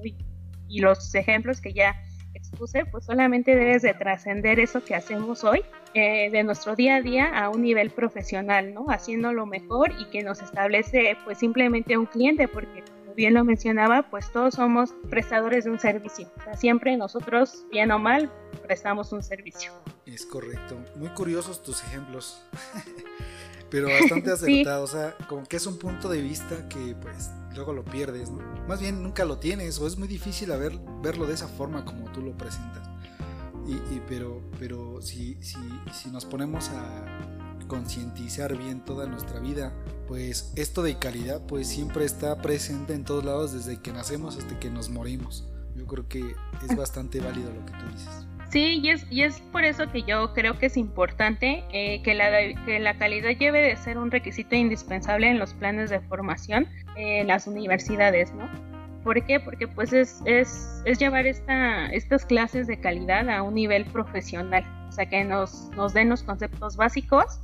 y 0.69 0.81
los 0.81 1.15
ejemplos 1.15 1.61
que 1.61 1.75
ya 1.75 1.95
expuse, 2.35 2.87
pues 2.87 3.05
solamente 3.05 3.55
debes 3.55 3.83
de 3.83 3.95
trascender 3.95 4.59
eso 4.59 4.83
que 4.83 4.95
hacemos 4.95 5.45
hoy 5.45 5.62
eh, 5.95 6.31
de 6.31 6.43
nuestro 6.43 6.75
día 6.75 6.97
a 6.97 7.03
día 7.03 7.27
a 7.27 7.51
un 7.51 7.62
nivel 7.62 7.91
profesional, 7.91 8.73
¿no? 8.73 8.87
Haciéndolo 8.89 9.45
mejor 9.47 9.93
y 9.99 10.07
que 10.07 10.23
nos 10.23 10.41
establece 10.41 11.17
pues 11.25 11.39
simplemente 11.39 11.97
un 11.99 12.07
cliente, 12.07 12.49
porque 12.49 12.83
bien 13.14 13.35
lo 13.35 13.45
mencionaba, 13.45 14.09
pues 14.11 14.31
todos 14.33 14.54
somos 14.54 14.95
prestadores 15.11 15.64
de 15.64 15.71
un 15.71 15.78
servicio. 15.78 16.31
O 16.38 16.42
sea, 16.42 16.57
siempre 16.57 16.97
nosotros, 16.97 17.64
bien 17.71 17.90
o 17.92 17.99
mal, 17.99 18.31
prestamos 18.62 19.12
un 19.12 19.23
servicio. 19.23 19.73
Es 20.07 20.26
correcto. 20.26 20.76
Muy 20.97 21.09
curiosos 21.11 21.62
tus 21.62 21.83
ejemplos. 21.83 22.42
Pero 23.71 23.88
bastante 23.88 24.31
acertados. 24.33 24.90
O 24.90 24.97
sea, 24.97 25.16
como 25.28 25.45
que 25.45 25.57
es 25.57 25.66
un 25.66 25.78
punto 25.78 26.09
de 26.09 26.21
vista 26.21 26.69
que 26.69 26.95
pues 27.00 27.31
luego 27.54 27.73
lo 27.73 27.85
pierdes, 27.85 28.31
¿no? 28.31 28.42
Más 28.66 28.81
bien 28.81 29.02
nunca 29.02 29.25
lo 29.25 29.38
tienes 29.38 29.78
o 29.78 29.87
es 29.87 29.97
muy 29.97 30.09
difícil 30.09 30.50
ver, 30.50 30.73
verlo 31.02 31.26
de 31.26 31.35
esa 31.35 31.49
forma 31.49 31.85
como 31.85 32.11
tú 32.12 32.21
lo 32.21 32.37
presentas. 32.37 32.88
Y, 33.66 34.00
pero 34.09 34.42
pero 34.59 35.00
si, 35.00 35.37
si, 35.40 35.57
si 35.92 36.11
nos 36.11 36.25
ponemos 36.25 36.69
a 36.71 37.41
concientizar 37.73 38.55
bien 38.59 38.85
toda 38.85 39.07
nuestra 39.07 39.41
vida, 39.41 39.73
pues 40.07 40.52
esto 40.57 40.83
de 40.83 40.99
calidad 40.99 41.41
pues 41.49 41.67
siempre 41.67 42.05
está 42.05 42.37
presente 42.43 42.93
en 42.93 43.02
todos 43.02 43.25
lados 43.25 43.55
desde 43.55 43.81
que 43.81 43.95
nacemos 43.95 44.37
hasta 44.37 44.61
que 44.61 44.69
nos 44.69 44.91
morimos. 44.91 45.49
Yo 45.75 45.87
creo 45.87 46.07
que 46.07 46.35
es 46.69 46.76
bastante 46.76 47.21
válido 47.21 47.50
lo 47.50 47.64
que 47.64 47.73
tú 47.73 47.87
dices. 47.91 48.26
Sí, 48.50 48.81
y 48.83 48.91
es, 48.91 49.07
y 49.11 49.23
es 49.23 49.41
por 49.52 49.64
eso 49.64 49.91
que 49.91 50.02
yo 50.02 50.35
creo 50.35 50.59
que 50.59 50.67
es 50.67 50.76
importante 50.76 51.64
eh, 51.73 52.02
que, 52.02 52.12
la, 52.12 52.29
que 52.67 52.79
la 52.79 52.99
calidad 52.99 53.31
lleve 53.31 53.62
de 53.62 53.75
ser 53.76 53.97
un 53.97 54.11
requisito 54.11 54.55
indispensable 54.55 55.31
en 55.31 55.38
los 55.38 55.55
planes 55.55 55.88
de 55.88 56.00
formación 56.00 56.69
en 56.95 57.29
las 57.29 57.47
universidades, 57.47 58.35
¿no? 58.35 58.50
¿Por 59.02 59.25
qué? 59.25 59.41
Porque 59.41 59.67
pues 59.67 59.95
es, 59.95 60.21
es, 60.26 60.83
es 60.85 60.99
llevar 60.99 61.26
esta, 61.26 61.87
estas 61.87 62.26
clases 62.26 62.67
de 62.67 62.79
calidad 62.79 63.31
a 63.31 63.43
un 63.43 63.55
nivel 63.55 63.87
profesional, 63.87 64.62
o 64.91 64.93
sea, 64.93 65.07
que 65.07 65.25
nos, 65.25 65.71
nos 65.75 65.95
den 65.95 66.11
los 66.11 66.23
conceptos 66.23 66.76
básicos, 66.76 67.41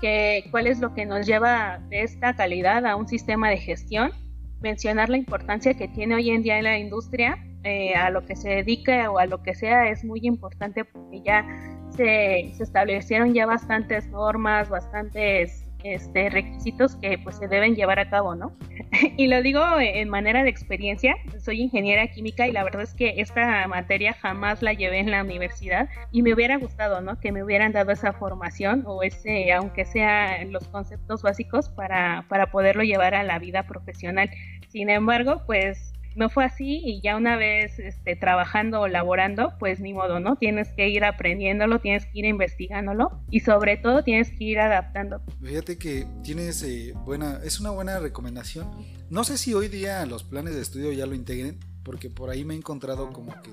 que 0.00 0.44
cuál 0.50 0.66
es 0.66 0.80
lo 0.80 0.94
que 0.94 1.06
nos 1.06 1.26
lleva 1.26 1.80
de 1.88 2.02
esta 2.02 2.34
calidad 2.34 2.86
a 2.86 2.96
un 2.96 3.08
sistema 3.08 3.50
de 3.50 3.58
gestión, 3.58 4.12
mencionar 4.60 5.08
la 5.08 5.16
importancia 5.16 5.74
que 5.74 5.88
tiene 5.88 6.14
hoy 6.14 6.30
en 6.30 6.42
día 6.42 6.58
en 6.58 6.64
la 6.64 6.78
industria 6.78 7.38
eh, 7.64 7.94
a 7.94 8.10
lo 8.10 8.24
que 8.24 8.36
se 8.36 8.48
dedique 8.48 9.06
o 9.08 9.18
a 9.18 9.26
lo 9.26 9.42
que 9.42 9.54
sea 9.54 9.88
es 9.88 10.04
muy 10.04 10.20
importante 10.22 10.84
porque 10.84 11.20
ya 11.22 11.46
se, 11.90 12.52
se 12.54 12.62
establecieron 12.62 13.34
ya 13.34 13.46
bastantes 13.46 14.08
normas, 14.08 14.68
bastantes 14.68 15.69
este, 15.84 16.30
requisitos 16.30 16.96
que 16.96 17.18
pues 17.18 17.36
se 17.36 17.48
deben 17.48 17.74
llevar 17.74 17.98
a 17.98 18.10
cabo, 18.10 18.34
¿no? 18.34 18.52
y 19.16 19.26
lo 19.26 19.42
digo 19.42 19.62
en 19.78 20.08
manera 20.08 20.42
de 20.42 20.50
experiencia, 20.50 21.16
soy 21.38 21.62
ingeniera 21.62 22.06
química 22.08 22.46
y 22.46 22.52
la 22.52 22.64
verdad 22.64 22.82
es 22.82 22.94
que 22.94 23.14
esta 23.20 23.66
materia 23.68 24.14
jamás 24.14 24.62
la 24.62 24.72
llevé 24.72 24.98
en 24.98 25.10
la 25.10 25.22
universidad 25.22 25.88
y 26.12 26.22
me 26.22 26.34
hubiera 26.34 26.56
gustado, 26.56 27.00
¿no? 27.00 27.18
Que 27.18 27.32
me 27.32 27.42
hubieran 27.42 27.72
dado 27.72 27.92
esa 27.92 28.12
formación 28.12 28.84
o 28.86 29.02
ese, 29.02 29.52
aunque 29.52 29.84
sea 29.84 30.44
los 30.44 30.66
conceptos 30.68 31.22
básicos 31.22 31.68
para, 31.68 32.24
para 32.28 32.50
poderlo 32.50 32.82
llevar 32.82 33.14
a 33.14 33.22
la 33.22 33.38
vida 33.38 33.66
profesional. 33.66 34.30
Sin 34.68 34.90
embargo, 34.90 35.42
pues 35.46 35.92
no 36.16 36.28
fue 36.28 36.44
así 36.44 36.80
y 36.84 37.00
ya 37.00 37.16
una 37.16 37.36
vez 37.36 37.78
este, 37.78 38.16
trabajando 38.16 38.80
o 38.80 38.88
laborando, 38.88 39.54
pues 39.58 39.80
ni 39.80 39.92
modo, 39.92 40.20
¿no? 40.20 40.36
Tienes 40.36 40.68
que 40.72 40.88
ir 40.88 41.04
aprendiéndolo, 41.04 41.80
tienes 41.80 42.06
que 42.06 42.18
ir 42.20 42.24
investigándolo 42.24 43.20
y 43.30 43.40
sobre 43.40 43.76
todo 43.76 44.02
tienes 44.02 44.30
que 44.30 44.44
ir 44.44 44.60
adaptando. 44.60 45.22
Fíjate 45.42 45.78
que 45.78 46.06
tienes 46.22 46.62
eh, 46.62 46.92
buena, 47.04 47.40
es 47.44 47.60
una 47.60 47.70
buena 47.70 47.98
recomendación. 47.98 48.68
No 49.08 49.24
sé 49.24 49.38
si 49.38 49.54
hoy 49.54 49.68
día 49.68 50.04
los 50.06 50.24
planes 50.24 50.54
de 50.54 50.62
estudio 50.62 50.92
ya 50.92 51.06
lo 51.06 51.14
integren, 51.14 51.58
porque 51.82 52.10
por 52.10 52.30
ahí 52.30 52.44
me 52.44 52.54
he 52.54 52.56
encontrado 52.56 53.12
como 53.12 53.32
que 53.42 53.50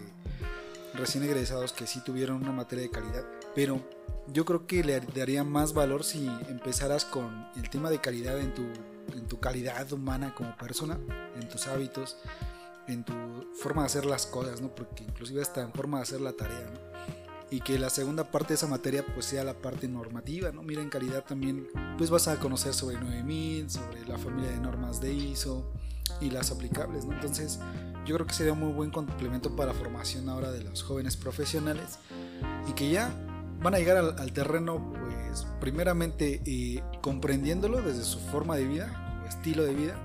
recién 0.94 1.24
egresados 1.24 1.74
que 1.74 1.88
sí 1.88 2.02
tuvieron 2.04 2.42
una 2.42 2.52
materia 2.52 2.84
de 2.84 2.92
calidad, 2.92 3.26
pero 3.56 3.82
yo 4.28 4.46
creo 4.46 4.68
que 4.68 4.84
le 4.84 5.00
daría 5.00 5.44
más 5.44 5.74
valor 5.74 6.04
si 6.04 6.28
empezaras 6.50 7.06
con 7.06 7.48
el 7.56 7.70
tema 7.70 7.90
de 7.90 8.00
calidad 8.00 8.40
en 8.40 8.54
tu 8.54 8.64
en 9.16 9.28
tu 9.28 9.40
calidad 9.40 9.92
humana 9.92 10.34
como 10.36 10.56
persona, 10.58 11.00
en 11.36 11.48
tus 11.50 11.68
hábitos, 11.68 12.18
en 12.88 13.04
tu 13.04 13.14
forma 13.54 13.84
de 13.84 13.88
hacer 13.88 14.06
las 14.06 14.26
cosas, 14.26 14.62
¿no? 14.62 14.74
Porque 14.74 15.04
inclusive 15.04 15.42
hasta 15.42 15.62
en 15.62 15.74
forma 15.74 15.98
de 15.98 16.04
hacer 16.04 16.22
la 16.22 16.34
tarea. 16.34 16.74
Y 17.50 17.62
que 17.62 17.80
la 17.80 17.90
segunda 17.90 18.30
parte 18.30 18.50
de 18.50 18.56
esa 18.56 18.68
materia 18.68 19.06
pues 19.14 19.26
sea 19.26 19.44
la 19.44 19.54
parte 19.54 19.88
normativa, 19.88 20.52
¿no? 20.52 20.64
Mira, 20.64 20.82
en 20.82 20.90
calidad 20.90 21.24
también 21.24 21.68
pues 21.98 22.10
vas 22.10 22.28
a 22.28 22.38
conocer 22.40 22.74
sobre 22.74 23.00
9000, 23.00 23.70
sobre 23.70 24.06
la 24.06 24.18
familia 24.18 24.52
de 24.52 24.60
normas 24.60 25.00
de 25.00 25.14
ISO 25.14 25.72
y 26.20 26.30
las 26.30 26.52
aplicables, 26.52 27.06
¿no? 27.06 27.14
Entonces 27.14 27.60
yo 28.08 28.16
creo 28.16 28.26
que 28.26 28.34
sería 28.34 28.54
un 28.54 28.60
muy 28.60 28.72
buen 28.72 28.90
complemento 28.90 29.56
para 29.56 29.74
formación 29.74 30.30
ahora 30.30 30.52
de 30.52 30.64
los 30.64 30.82
jóvenes 30.82 31.18
profesionales 31.18 32.00
y 32.68 32.72
que 32.72 32.90
ya 32.90 33.14
van 33.62 33.76
a 33.76 33.80
llegar 33.80 33.98
al, 33.98 34.34
terreno, 34.34 34.94
pues, 34.94 35.46
primeramente 35.60 36.42
eh, 36.46 36.82
comprendiéndolo 37.02 37.82
desde 37.82 38.04
su 38.04 38.20
forma 38.20 38.56
de 38.56 38.66
vida 38.66 39.22
o 39.24 39.28
estilo 39.28 39.64
de 39.64 39.74
vida 39.74 39.96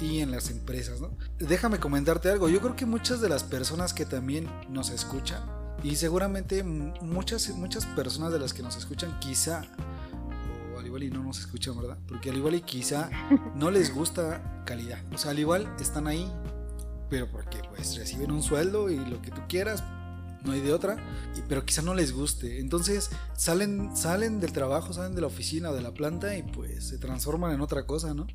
y 0.00 0.20
en 0.20 0.30
las 0.30 0.50
empresas, 0.50 1.00
¿no? 1.00 1.16
Déjame 1.38 1.78
comentarte 1.78 2.30
algo. 2.30 2.48
Yo 2.48 2.60
creo 2.60 2.76
que 2.76 2.86
muchas 2.86 3.20
de 3.20 3.28
las 3.28 3.44
personas 3.44 3.92
que 3.92 4.06
también 4.06 4.48
nos 4.68 4.90
escuchan 4.90 5.42
y 5.82 5.96
seguramente 5.96 6.62
muchas 6.62 7.50
muchas 7.50 7.84
personas 7.84 8.32
de 8.32 8.38
las 8.38 8.54
que 8.54 8.62
nos 8.62 8.76
escuchan 8.76 9.18
quizá 9.20 9.62
al 10.78 10.86
igual 10.86 11.02
y 11.04 11.10
no 11.10 11.22
nos 11.22 11.40
escuchan, 11.40 11.76
¿verdad? 11.76 11.98
Porque 12.06 12.30
al 12.30 12.36
igual 12.36 12.54
y 12.54 12.60
quizá 12.60 13.10
no 13.54 13.70
les 13.70 13.94
gusta 13.94 14.62
calidad. 14.66 14.98
O 15.12 15.18
sea, 15.18 15.30
al 15.30 15.38
igual 15.38 15.72
están 15.80 16.06
ahí, 16.06 16.30
pero 17.10 17.30
porque 17.30 17.58
pues 17.74 17.96
reciben 17.96 18.30
un 18.30 18.42
sueldo 18.42 18.90
y 18.90 18.96
lo 18.96 19.20
que 19.22 19.30
tú 19.30 19.40
quieras, 19.48 19.82
no 20.44 20.52
hay 20.52 20.60
de 20.60 20.72
otra, 20.72 20.96
pero 21.48 21.64
quizá 21.64 21.82
no 21.82 21.94
les 21.94 22.12
guste. 22.12 22.60
Entonces 22.60 23.10
salen, 23.34 23.96
salen 23.96 24.40
del 24.40 24.52
trabajo, 24.52 24.92
salen 24.92 25.14
de 25.14 25.22
la 25.22 25.26
oficina 25.26 25.70
o 25.70 25.74
de 25.74 25.82
la 25.82 25.92
planta 25.92 26.36
y 26.36 26.42
pues 26.42 26.88
se 26.88 26.98
transforman 26.98 27.52
en 27.52 27.60
otra 27.60 27.86
cosa, 27.86 28.14
¿no? 28.14 28.26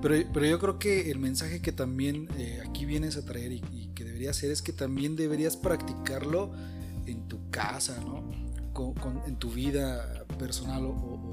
Pero, 0.00 0.28
pero 0.32 0.46
yo 0.46 0.58
creo 0.58 0.78
que 0.78 1.10
el 1.10 1.18
mensaje 1.18 1.62
que 1.62 1.72
también 1.72 2.28
eh, 2.36 2.62
aquí 2.66 2.84
vienes 2.84 3.16
a 3.16 3.24
traer 3.24 3.52
y, 3.52 3.60
que 3.94 4.04
debería 4.04 4.32
ser 4.32 4.50
es 4.50 4.62
que 4.62 4.72
también 4.72 5.16
deberías 5.16 5.56
practicarlo 5.56 6.50
en 7.06 7.28
tu 7.28 7.50
casa, 7.50 8.00
¿no? 8.00 8.42
en 9.26 9.36
tu 9.36 9.50
vida 9.50 10.24
personal 10.38 10.86
o, 10.86 11.31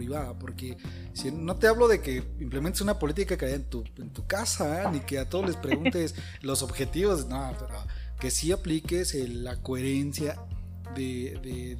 privada, 0.00 0.32
porque 0.38 0.78
si 1.12 1.30
no 1.30 1.56
te 1.56 1.66
hablo 1.66 1.86
de 1.86 2.00
que 2.00 2.22
implementes 2.40 2.80
una 2.80 2.98
política 2.98 3.36
que 3.36 3.44
haya 3.44 3.56
en 3.56 3.64
tu, 3.64 3.84
en 3.98 4.08
tu 4.08 4.26
casa, 4.26 4.82
¿eh? 4.82 4.86
ni 4.90 5.00
que 5.00 5.18
a 5.18 5.28
todos 5.28 5.44
les 5.44 5.56
preguntes 5.56 6.14
los 6.40 6.62
objetivos, 6.62 7.26
no, 7.26 7.54
pero 7.58 7.84
que 8.18 8.30
sí 8.30 8.50
apliques 8.50 9.14
la 9.14 9.56
coherencia 9.56 10.36
de, 10.94 11.78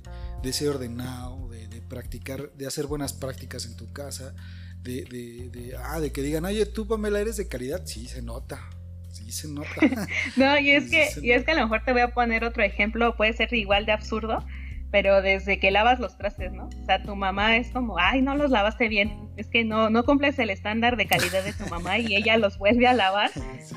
ser 0.53 0.69
ordenado, 0.69 1.49
de, 1.49 1.81
practicar, 1.89 2.53
de 2.53 2.67
hacer 2.67 2.87
buenas 2.87 3.15
prácticas 3.15 3.65
en 3.65 3.75
tu 3.75 3.91
casa, 3.91 4.35
de, 4.83 5.75
ah, 5.83 5.99
de 5.99 6.13
que 6.13 6.23
digan, 6.23 6.45
oye, 6.45 6.67
tú 6.67 6.87
Pamela 6.87 7.21
eres 7.21 7.39
de 7.39 7.49
calidad, 7.49 7.87
sí, 7.87 8.07
se 8.07 8.21
nota, 8.21 8.69
sí 9.13 9.33
se 9.33 9.49
nota. 9.49 9.71
no, 10.37 10.59
y 10.59 10.73
es, 10.73 10.91
que, 10.91 11.09
y 11.23 11.33
es 11.33 11.47
que 11.47 11.53
a 11.53 11.55
lo 11.55 11.63
mejor 11.63 11.85
te 11.87 11.93
voy 11.93 12.03
a 12.03 12.09
poner 12.09 12.45
otro 12.45 12.63
ejemplo, 12.63 13.17
puede 13.17 13.33
ser 13.33 13.55
igual 13.55 13.87
de 13.87 13.93
absurdo, 13.93 14.45
pero 14.91 15.23
desde 15.23 15.59
que 15.59 15.71
lavas 15.71 16.01
los 16.01 16.17
trastes, 16.17 16.53
¿no? 16.53 16.69
O 16.83 16.85
sea, 16.85 17.03
tu 17.03 17.15
mamá 17.15 17.57
es 17.57 17.71
como, 17.71 17.99
ay, 17.99 18.23
no 18.23 18.35
los 18.35 18.51
lavaste 18.51 18.89
bien, 18.89 19.31
es 19.37 19.47
que 19.47 19.65
no, 19.65 19.91
no 19.91 20.05
cumples 20.05 20.39
el 20.39 20.51
estándar 20.51 20.97
de 20.97 21.07
calidad 21.07 21.45
de 21.45 21.53
tu 21.53 21.67
mamá 21.67 21.99
y 21.99 22.15
ella 22.15 22.37
los 22.37 22.59
vuelve 22.59 22.87
a 22.87 22.93
lavar 22.93 23.31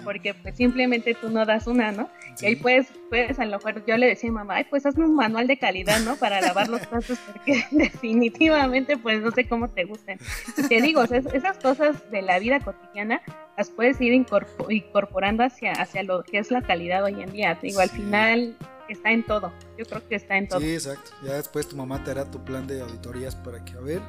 porque 0.03 0.33
pues 0.33 0.55
simplemente 0.55 1.13
tú 1.13 1.29
no 1.29 1.45
das 1.45 1.67
una, 1.67 1.91
¿no? 1.91 2.09
Y 2.41 2.47
ahí 2.47 2.55
pues, 2.55 2.87
pues 3.09 3.39
a 3.39 3.45
lo 3.45 3.57
mejor 3.57 3.85
yo 3.85 3.97
le 3.97 4.07
decía 4.07 4.29
a 4.29 4.33
mamá, 4.33 4.55
ay, 4.55 4.65
pues 4.69 4.85
hazme 4.85 5.05
un 5.05 5.15
manual 5.15 5.47
de 5.47 5.57
calidad, 5.57 5.99
¿no? 6.01 6.15
Para 6.15 6.41
lavar 6.41 6.67
los 6.67 6.81
trastes 6.81 7.19
porque 7.19 7.63
definitivamente 7.71 8.97
pues 8.97 9.21
no 9.21 9.31
sé 9.31 9.47
cómo 9.47 9.69
te 9.69 9.85
gusten. 9.85 10.19
te 10.67 10.81
digo, 10.81 11.03
esas 11.03 11.57
cosas 11.59 12.09
de 12.11 12.21
la 12.21 12.39
vida 12.39 12.59
cotidiana 12.59 13.21
las 13.57 13.69
puedes 13.69 14.01
ir 14.01 14.13
incorporando 14.13 15.43
hacia, 15.43 15.73
hacia 15.73 16.03
lo 16.03 16.23
que 16.23 16.39
es 16.39 16.51
la 16.51 16.61
calidad 16.61 17.03
hoy 17.03 17.21
en 17.21 17.31
día. 17.31 17.57
Te 17.59 17.67
digo, 17.67 17.81
al 17.81 17.89
final 17.89 18.57
está 18.89 19.11
en 19.11 19.25
todo. 19.25 19.51
Yo 19.77 19.85
creo 19.85 20.07
que 20.07 20.15
está 20.15 20.37
en 20.37 20.47
todo. 20.47 20.59
Sí, 20.59 20.73
exacto. 20.73 21.11
Ya 21.23 21.33
después 21.33 21.67
tu 21.67 21.75
mamá 21.75 22.03
te 22.03 22.11
hará 22.11 22.29
tu 22.29 22.43
plan 22.43 22.65
de 22.67 22.81
auditorías 22.81 23.35
para 23.35 23.63
que, 23.63 23.73
a 23.73 23.79
ver, 23.79 24.01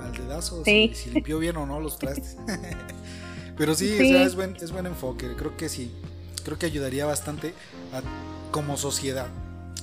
al 0.00 0.12
dedazo, 0.12 0.64
si, 0.64 0.92
limpió 1.12 1.38
bien 1.38 1.56
o 1.56 1.66
no 1.66 1.80
los 1.80 1.98
trastes. 1.98 2.36
Pero 3.56 3.74
sí, 3.74 3.94
O 3.94 3.98
sea, 3.98 4.22
es, 4.22 4.34
buen, 4.34 4.56
es 4.56 4.70
buen 4.70 4.86
enfoque. 4.86 5.34
Creo 5.36 5.56
que 5.56 5.68
sí. 5.68 5.90
Creo 6.44 6.58
que 6.58 6.66
ayudaría 6.66 7.06
bastante 7.06 7.54
como 8.50 8.76
sociedad. 8.76 9.28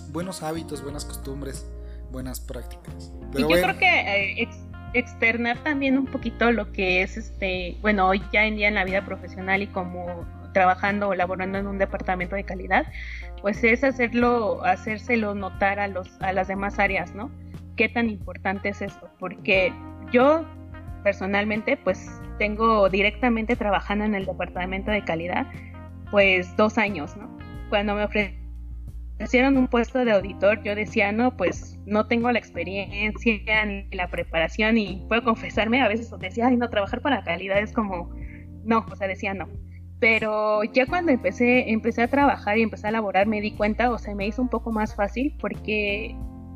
Buenos 0.10 0.44
hábitos, 0.44 0.84
buenas 0.84 1.06
costumbres, 1.06 1.66
buenas 2.12 2.40
prácticas. 2.40 3.12
Pero 3.32 3.50
y 3.50 3.54
yo 3.56 3.62
creo 3.62 3.78
que 3.78 4.42
eh, 4.42 4.50
externar 4.94 5.58
también 5.64 5.98
un 5.98 6.06
poquito 6.06 6.52
lo 6.52 6.72
que 6.72 7.02
es 7.02 7.18
este, 7.18 7.78
bueno, 7.82 8.08
hoy 8.08 8.22
ya 8.32 8.46
en 8.46 8.56
día 8.56 8.68
en 8.68 8.76
la 8.76 8.86
vida 8.86 9.04
profesional 9.06 9.62
y 9.62 9.68
como 9.68 10.26
trabajando 10.54 11.10
o 11.10 11.16
laborando 11.16 11.58
en 11.58 11.68
un 11.68 11.78
departamento 11.78 12.36
de 12.36 12.44
calidad, 12.44 12.86
pues 13.42 13.64
es 13.64 13.84
hacerlo, 13.84 14.64
hacérselo 14.64 15.36
notar 15.36 15.80
a, 15.80 15.88
los, 15.88 16.10
a 16.22 16.32
las 16.32 16.48
demás 16.48 16.80
áreas, 16.80 17.14
¿no? 17.14 17.32
¿Qué 17.76 17.90
tan 17.90 18.10
importante 18.10 18.70
es 18.70 18.82
esto? 18.82 19.10
Porque 19.20 19.74
yo 20.12 20.46
personalmente, 21.04 21.76
pues 21.76 22.10
tengo 22.38 22.90
directamente 22.90 23.56
trabajando 23.56 24.06
en 24.06 24.16
el 24.16 24.26
departamento 24.26 24.92
de 24.92 25.04
calidad, 25.04 25.48
pues 26.12 26.56
dos 26.56 26.78
años, 26.78 27.18
¿no? 27.18 27.38
Cuando 27.70 27.96
me 27.96 28.04
ofrecieron 29.24 29.58
un 29.58 29.68
puesto 29.68 30.04
de 30.04 30.12
auditor, 30.12 30.62
yo 30.64 30.76
decía, 30.76 31.12
no, 31.12 31.38
pues 31.38 31.80
no 31.86 32.08
tengo 32.08 32.32
la 32.32 32.40
experiencia 32.40 33.66
ni 33.66 33.88
la 33.92 34.10
preparación 34.10 34.78
y 34.78 35.06
puedo 35.08 35.24
confesarme, 35.24 35.82
a 35.82 35.88
veces 35.88 36.12
decía, 36.20 36.48
ay, 36.48 36.58
no, 36.58 36.70
trabajar 36.70 37.02
para 37.02 37.24
calidad 37.24 37.60
es 37.60 37.72
como, 37.72 38.14
no, 38.64 38.86
o 38.90 38.96
sea, 38.96 39.08
decía 39.08 39.34
no 39.34 39.48
pero 40.04 40.66
ya 40.66 40.86
cuando 40.86 41.14
empecé, 41.14 41.72
empecé 41.72 42.02
a 42.02 42.10
trabajar 42.10 42.58
y 42.58 42.62
empecé 42.62 42.90
a 42.90 42.92
laborar 42.92 43.26
me 43.26 43.40
di 43.40 43.52
cuenta, 43.52 43.90
o 43.90 43.98
sea, 43.98 44.14
me 44.14 44.28
hizo 44.28 44.42
un 44.42 44.50
poco 44.50 44.70
más 44.70 44.94
fácil 44.94 45.34
porque 45.40 46.14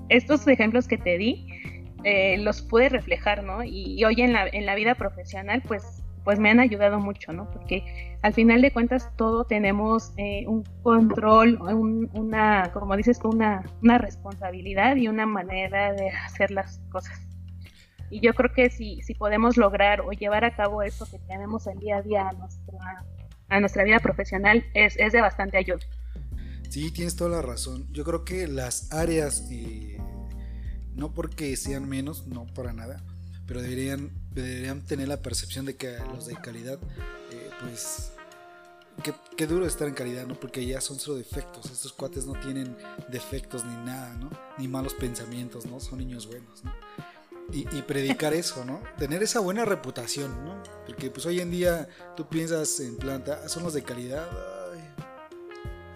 estos 0.10 0.46
ejemplos 0.50 0.86
que 0.86 0.98
te 0.98 1.18
di 1.18 1.48
eh, 2.04 2.38
los 2.40 2.62
pude 2.62 2.90
reflejar, 2.90 3.46
¿no? 3.46 3.64
Y, 3.64 4.04
hoy 4.04 4.20
en 4.20 4.34
la, 4.34 4.50
en 4.50 4.66
la 4.66 4.76
vida 4.76 4.96
profesional, 4.96 5.64
pues 5.66 6.04
pues 6.28 6.40
me 6.40 6.50
han 6.50 6.60
ayudado 6.60 7.00
mucho, 7.00 7.32
¿no? 7.32 7.50
Porque 7.52 8.18
al 8.22 8.34
final 8.34 8.62
de 8.62 8.74
cuentas 8.74 9.10
todo 9.16 9.46
tenemos 9.46 10.12
eh, 10.18 10.44
un 10.46 10.66
control, 10.84 11.58
una, 11.62 12.70
como 12.74 12.98
dices, 12.98 13.22
una, 13.24 13.64
una 13.82 13.98
responsabilidad 13.98 14.98
y 14.98 15.08
una 15.08 15.26
manera 15.26 15.94
de 15.94 16.10
hacer 16.10 16.52
las 16.52 16.82
cosas. 16.92 17.18
Y 18.10 18.20
yo 18.20 18.34
creo 18.34 18.52
que 18.54 18.70
si, 18.70 19.02
si 19.04 19.14
podemos 19.14 19.56
lograr 19.56 20.02
o 20.02 20.12
llevar 20.12 20.44
a 20.44 20.54
cabo 20.54 20.84
esto 20.84 21.08
que 21.10 21.18
tenemos 21.18 21.66
el 21.66 21.80
día 21.80 21.96
a 21.96 22.02
día 22.02 22.28
a 22.28 22.34
nuestra, 22.34 23.06
a 23.48 23.60
nuestra 23.62 23.86
vida 23.86 24.02
profesional, 24.02 24.66
es, 24.74 24.98
es 24.98 25.14
de 25.14 25.22
bastante 25.22 25.56
ayuda. 25.56 25.86
Sí, 26.70 26.92
tienes 26.92 27.16
toda 27.16 27.30
la 27.30 27.42
razón. 27.42 27.88
Yo 27.94 28.04
creo 28.04 28.26
que 28.26 28.50
las 28.50 28.92
áreas, 28.92 29.48
eh, 29.50 29.98
no 30.94 31.14
porque 31.14 31.56
sean 31.56 31.88
menos, 31.88 32.28
no 32.28 32.48
para 32.48 32.74
nada, 32.74 33.02
pero 33.46 33.62
deberían, 33.62 34.12
deberían 34.41 34.82
tener 34.82 35.08
la 35.08 35.22
percepción 35.22 35.65
de 35.65 35.75
que 35.75 35.98
los 36.12 36.25
de 36.25 36.36
calidad, 36.36 36.79
eh, 37.32 37.50
pues, 37.62 38.12
qué, 39.36 39.48
duro 39.48 39.65
estar 39.65 39.88
en 39.88 39.94
calidad, 39.94 40.25
¿no? 40.25 40.36
Porque 40.36 40.65
ya 40.65 40.82
son 40.82 41.00
solo 41.00 41.17
defectos. 41.17 41.65
Estos 41.72 41.94
cuates 41.94 42.25
no 42.25 42.34
tienen 42.34 42.75
defectos 43.10 43.65
ni 43.65 43.75
nada, 43.86 44.13
¿no? 44.15 44.29
Ni 44.58 44.67
malos 44.67 44.94
pensamientos, 44.94 45.65
¿no? 45.65 45.79
Son 45.79 46.00
niños 46.00 46.27
buenos, 46.27 46.63
¿no? 46.63 46.74
Y, 47.53 47.67
y, 47.77 47.82
predicar 47.82 48.34
eso, 48.36 48.65
¿no? 48.65 48.82
Tener 48.98 49.24
esa 49.24 49.39
buena 49.39 49.65
reputación, 49.65 50.44
¿no? 50.44 50.62
Porque 50.86 51.10
pues 51.10 51.25
hoy 51.25 51.39
en 51.39 51.51
día 51.51 51.88
tú 52.15 52.27
piensas 52.27 52.79
en 52.79 52.98
planta, 52.98 53.41
ah, 53.44 53.50
son 53.50 53.63
los 53.63 53.74
de 53.74 53.84
calidad, 53.84 54.27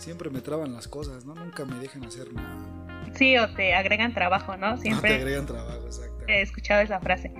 siempre 0.02 0.30
me 0.30 0.42
traban 0.42 0.74
las 0.74 0.88
cosas, 0.88 1.26
¿no? 1.26 1.36
Nunca 1.36 1.64
me 1.64 1.76
dejan 1.76 2.04
hacer 2.04 2.34
nada. 2.34 2.58
Sí, 3.14 3.38
o 3.38 3.54
te 3.54 3.74
agregan 3.74 4.14
trabajo, 4.14 4.58
¿no? 4.58 4.78
Siempre. 4.82 5.12
te 5.12 5.16
agregan 5.18 5.46
trabajo, 5.46 5.86
exacto. 5.86 6.26
He 6.28 6.42
escuchado 6.42 6.82
esa 6.82 7.00
frase. 7.00 7.32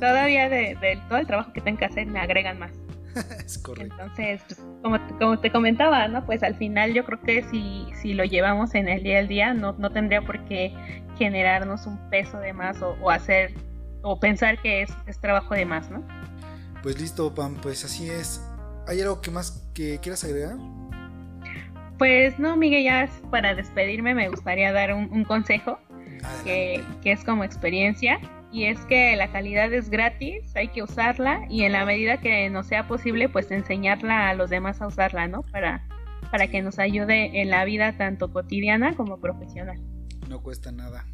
Todavía 0.00 0.48
de, 0.48 1.00
todo 1.08 1.18
el 1.18 1.26
trabajo 1.26 1.52
que 1.52 1.60
tengo 1.60 1.78
que 1.78 1.84
hacer 1.86 2.06
me 2.06 2.20
agregan 2.20 2.58
más. 2.58 2.72
es 3.44 3.58
correcto. 3.58 3.94
Entonces, 4.00 4.42
pues, 4.46 4.60
como, 4.82 4.98
como 5.18 5.38
te 5.38 5.50
comentaba, 5.50 6.06
¿no? 6.08 6.24
Pues 6.24 6.42
al 6.42 6.54
final 6.54 6.92
yo 6.94 7.04
creo 7.04 7.20
que 7.20 7.42
si, 7.44 7.86
si 8.00 8.14
lo 8.14 8.24
llevamos 8.24 8.74
en 8.74 8.88
el 8.88 9.02
día 9.02 9.18
al 9.18 9.28
día, 9.28 9.54
no, 9.54 9.72
no 9.78 9.90
tendría 9.90 10.22
por 10.22 10.44
qué 10.44 10.72
generarnos 11.16 11.86
un 11.86 11.98
peso 12.10 12.38
de 12.38 12.52
más 12.52 12.80
o, 12.80 12.96
o 13.00 13.10
hacer 13.10 13.52
o 14.02 14.20
pensar 14.20 14.60
que 14.62 14.82
es, 14.82 14.90
es 15.06 15.18
trabajo 15.20 15.54
de 15.54 15.64
más, 15.64 15.90
¿no? 15.90 16.02
Pues 16.82 17.00
listo, 17.00 17.34
Pam, 17.34 17.56
pues 17.56 17.84
así 17.84 18.08
es. 18.08 18.40
¿Hay 18.86 19.00
algo 19.00 19.20
que 19.20 19.30
más 19.30 19.68
que 19.74 19.98
quieras 19.98 20.24
agregar? 20.24 20.56
Pues 21.98 22.38
no, 22.38 22.56
Miguel, 22.56 22.84
ya 22.84 23.08
para 23.30 23.54
despedirme 23.54 24.14
me 24.14 24.28
gustaría 24.28 24.72
dar 24.72 24.94
un, 24.94 25.24
consejo 25.24 25.78
que, 26.44 26.84
es 27.04 27.24
como 27.24 27.42
experiencia 27.42 28.20
y 28.52 28.64
es 28.64 28.78
que 28.86 29.14
la 29.16 29.30
calidad 29.30 29.72
es 29.72 29.90
gratis, 29.90 30.54
hay 30.56 30.68
que 30.68 30.82
usarla 30.82 31.46
y 31.48 31.62
en 31.64 31.72
la 31.72 31.84
medida 31.84 32.20
que 32.20 32.48
nos 32.50 32.66
sea 32.66 32.88
posible 32.88 33.28
pues 33.28 33.50
enseñarla 33.50 34.28
a 34.28 34.34
los 34.34 34.50
demás 34.50 34.80
a 34.80 34.86
usarla, 34.86 35.28
¿no? 35.28 35.42
Para, 35.42 35.86
para 36.30 36.48
que 36.48 36.62
nos 36.62 36.78
ayude 36.78 37.40
en 37.40 37.50
la 37.50 37.64
vida 37.64 37.96
tanto 37.96 38.32
cotidiana 38.32 38.96
como 38.96 39.20
profesional. 39.20 39.80
No 40.28 40.42
cuesta 40.42 40.72
nada. 40.72 41.06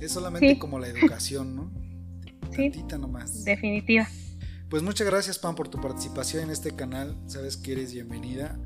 Es 0.00 0.12
solamente 0.12 0.58
como 0.58 0.78
la 0.78 0.88
educación, 0.88 1.56
¿no? 1.56 1.72
Sí. 2.50 2.72
nomás. 2.98 3.44
Definitiva. 3.44 4.08
Pues 4.70 4.82
muchas 4.82 5.06
gracias, 5.06 5.38
Pam, 5.38 5.54
por 5.54 5.68
tu 5.68 5.80
participación 5.80 6.44
en 6.44 6.50
este 6.50 6.74
canal. 6.74 7.16
Sabes 7.26 7.58
que 7.58 7.72
eres 7.72 7.92
bienvenida 7.92 8.58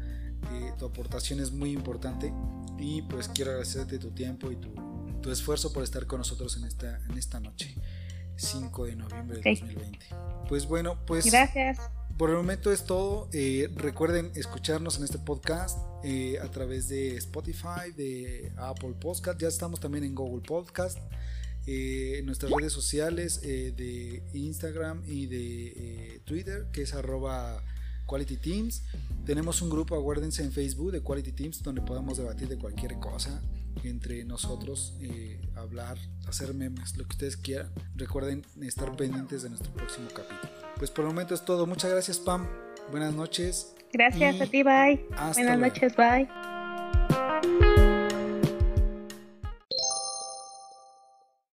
tu 0.79 0.87
aportación 0.87 1.41
es 1.41 1.53
muy 1.53 1.73
importante 1.73 2.33
y 2.79 3.03
pues 3.03 3.29
quiero 3.29 3.53
agradecerte 3.53 3.99
tu 3.99 4.11
tiempo 4.11 4.51
y 4.51 4.57
tu, 4.57 4.75
tu 5.23 5.31
esfuerzo 5.31 5.73
por 5.73 5.85
estar 5.85 6.07
con 6.07 6.19
nosotros 6.19 6.57
en 6.57 6.65
esta, 6.65 7.01
en 7.09 7.17
esta 7.17 7.41
noche, 7.41 7.75
5 8.37 8.87
de 8.87 8.97
noviembre 8.97 9.41
de 9.41 9.51
2020. 9.51 9.99
Pues 10.49 10.67
bueno, 10.67 10.99
pues... 11.07 11.25
Gracias. 11.25 11.79
Por 12.19 12.29
el 12.29 12.37
momento 12.37 12.71
es 12.71 12.85
todo. 12.85 13.29
Eh, 13.33 13.71
recuerden 13.75 14.31
escucharnos 14.35 14.99
en 14.99 15.05
este 15.05 15.19
podcast 15.19 15.79
eh, 16.05 16.39
a 16.43 16.51
través 16.51 16.89
de 16.89 17.17
Spotify, 17.17 17.91
de 17.97 18.53
Apple 18.59 18.95
Podcast. 19.01 19.41
Ya 19.41 19.49
estamos 19.49 19.81
también 19.81 20.05
en 20.05 20.15
Google 20.15 20.43
Podcast. 20.47 20.99
Eh, 21.67 22.17
en 22.19 22.27
nuestras 22.27 22.53
redes 22.53 22.73
sociales 22.73 23.41
de 23.41 24.23
Instagram 24.35 25.03
y 25.07 25.27
de 25.27 26.21
Twitter, 26.25 26.67
que 26.73 26.83
es 26.83 26.93
arroba 26.93 27.65
Quality 28.07 28.37
Teams. 28.37 28.83
Tenemos 29.25 29.63
un 29.63 29.71
grupo, 29.71 29.97
acuérdense, 29.97 30.43
en 30.43 30.53
Facebook 30.53 30.93
de 30.93 31.01
Quality 31.01 31.33
Teams 31.33 31.63
donde 31.63 31.81
podemos 31.81 32.19
debatir 32.19 32.49
de 32.49 32.59
cualquier 32.59 32.99
cosa 32.99 33.41
entre 33.85 34.25
nosotros, 34.25 34.97
eh, 35.01 35.41
hablar, 35.57 35.99
hacer 36.27 36.55
memes, 36.55 36.97
lo 36.97 37.05
que 37.05 37.13
ustedes 37.13 37.37
quieran. 37.37 37.71
Recuerden 37.95 38.45
estar 38.63 38.95
pendientes 38.97 39.43
de 39.43 39.51
nuestro 39.51 39.73
próximo 39.73 40.09
capítulo. 40.09 40.53
Pues 40.77 40.91
por 40.91 41.05
el 41.05 41.11
momento 41.11 41.35
es 41.35 41.45
todo. 41.45 41.67
Muchas 41.67 41.91
gracias, 41.91 42.19
Pam. 42.19 42.47
Buenas 42.91 43.15
noches. 43.15 43.75
Gracias 43.93 44.41
a 44.41 44.47
ti, 44.47 44.63
bye. 44.63 45.07
Buenas 45.35 45.59
noches, 45.59 45.95
bye. 45.97 46.52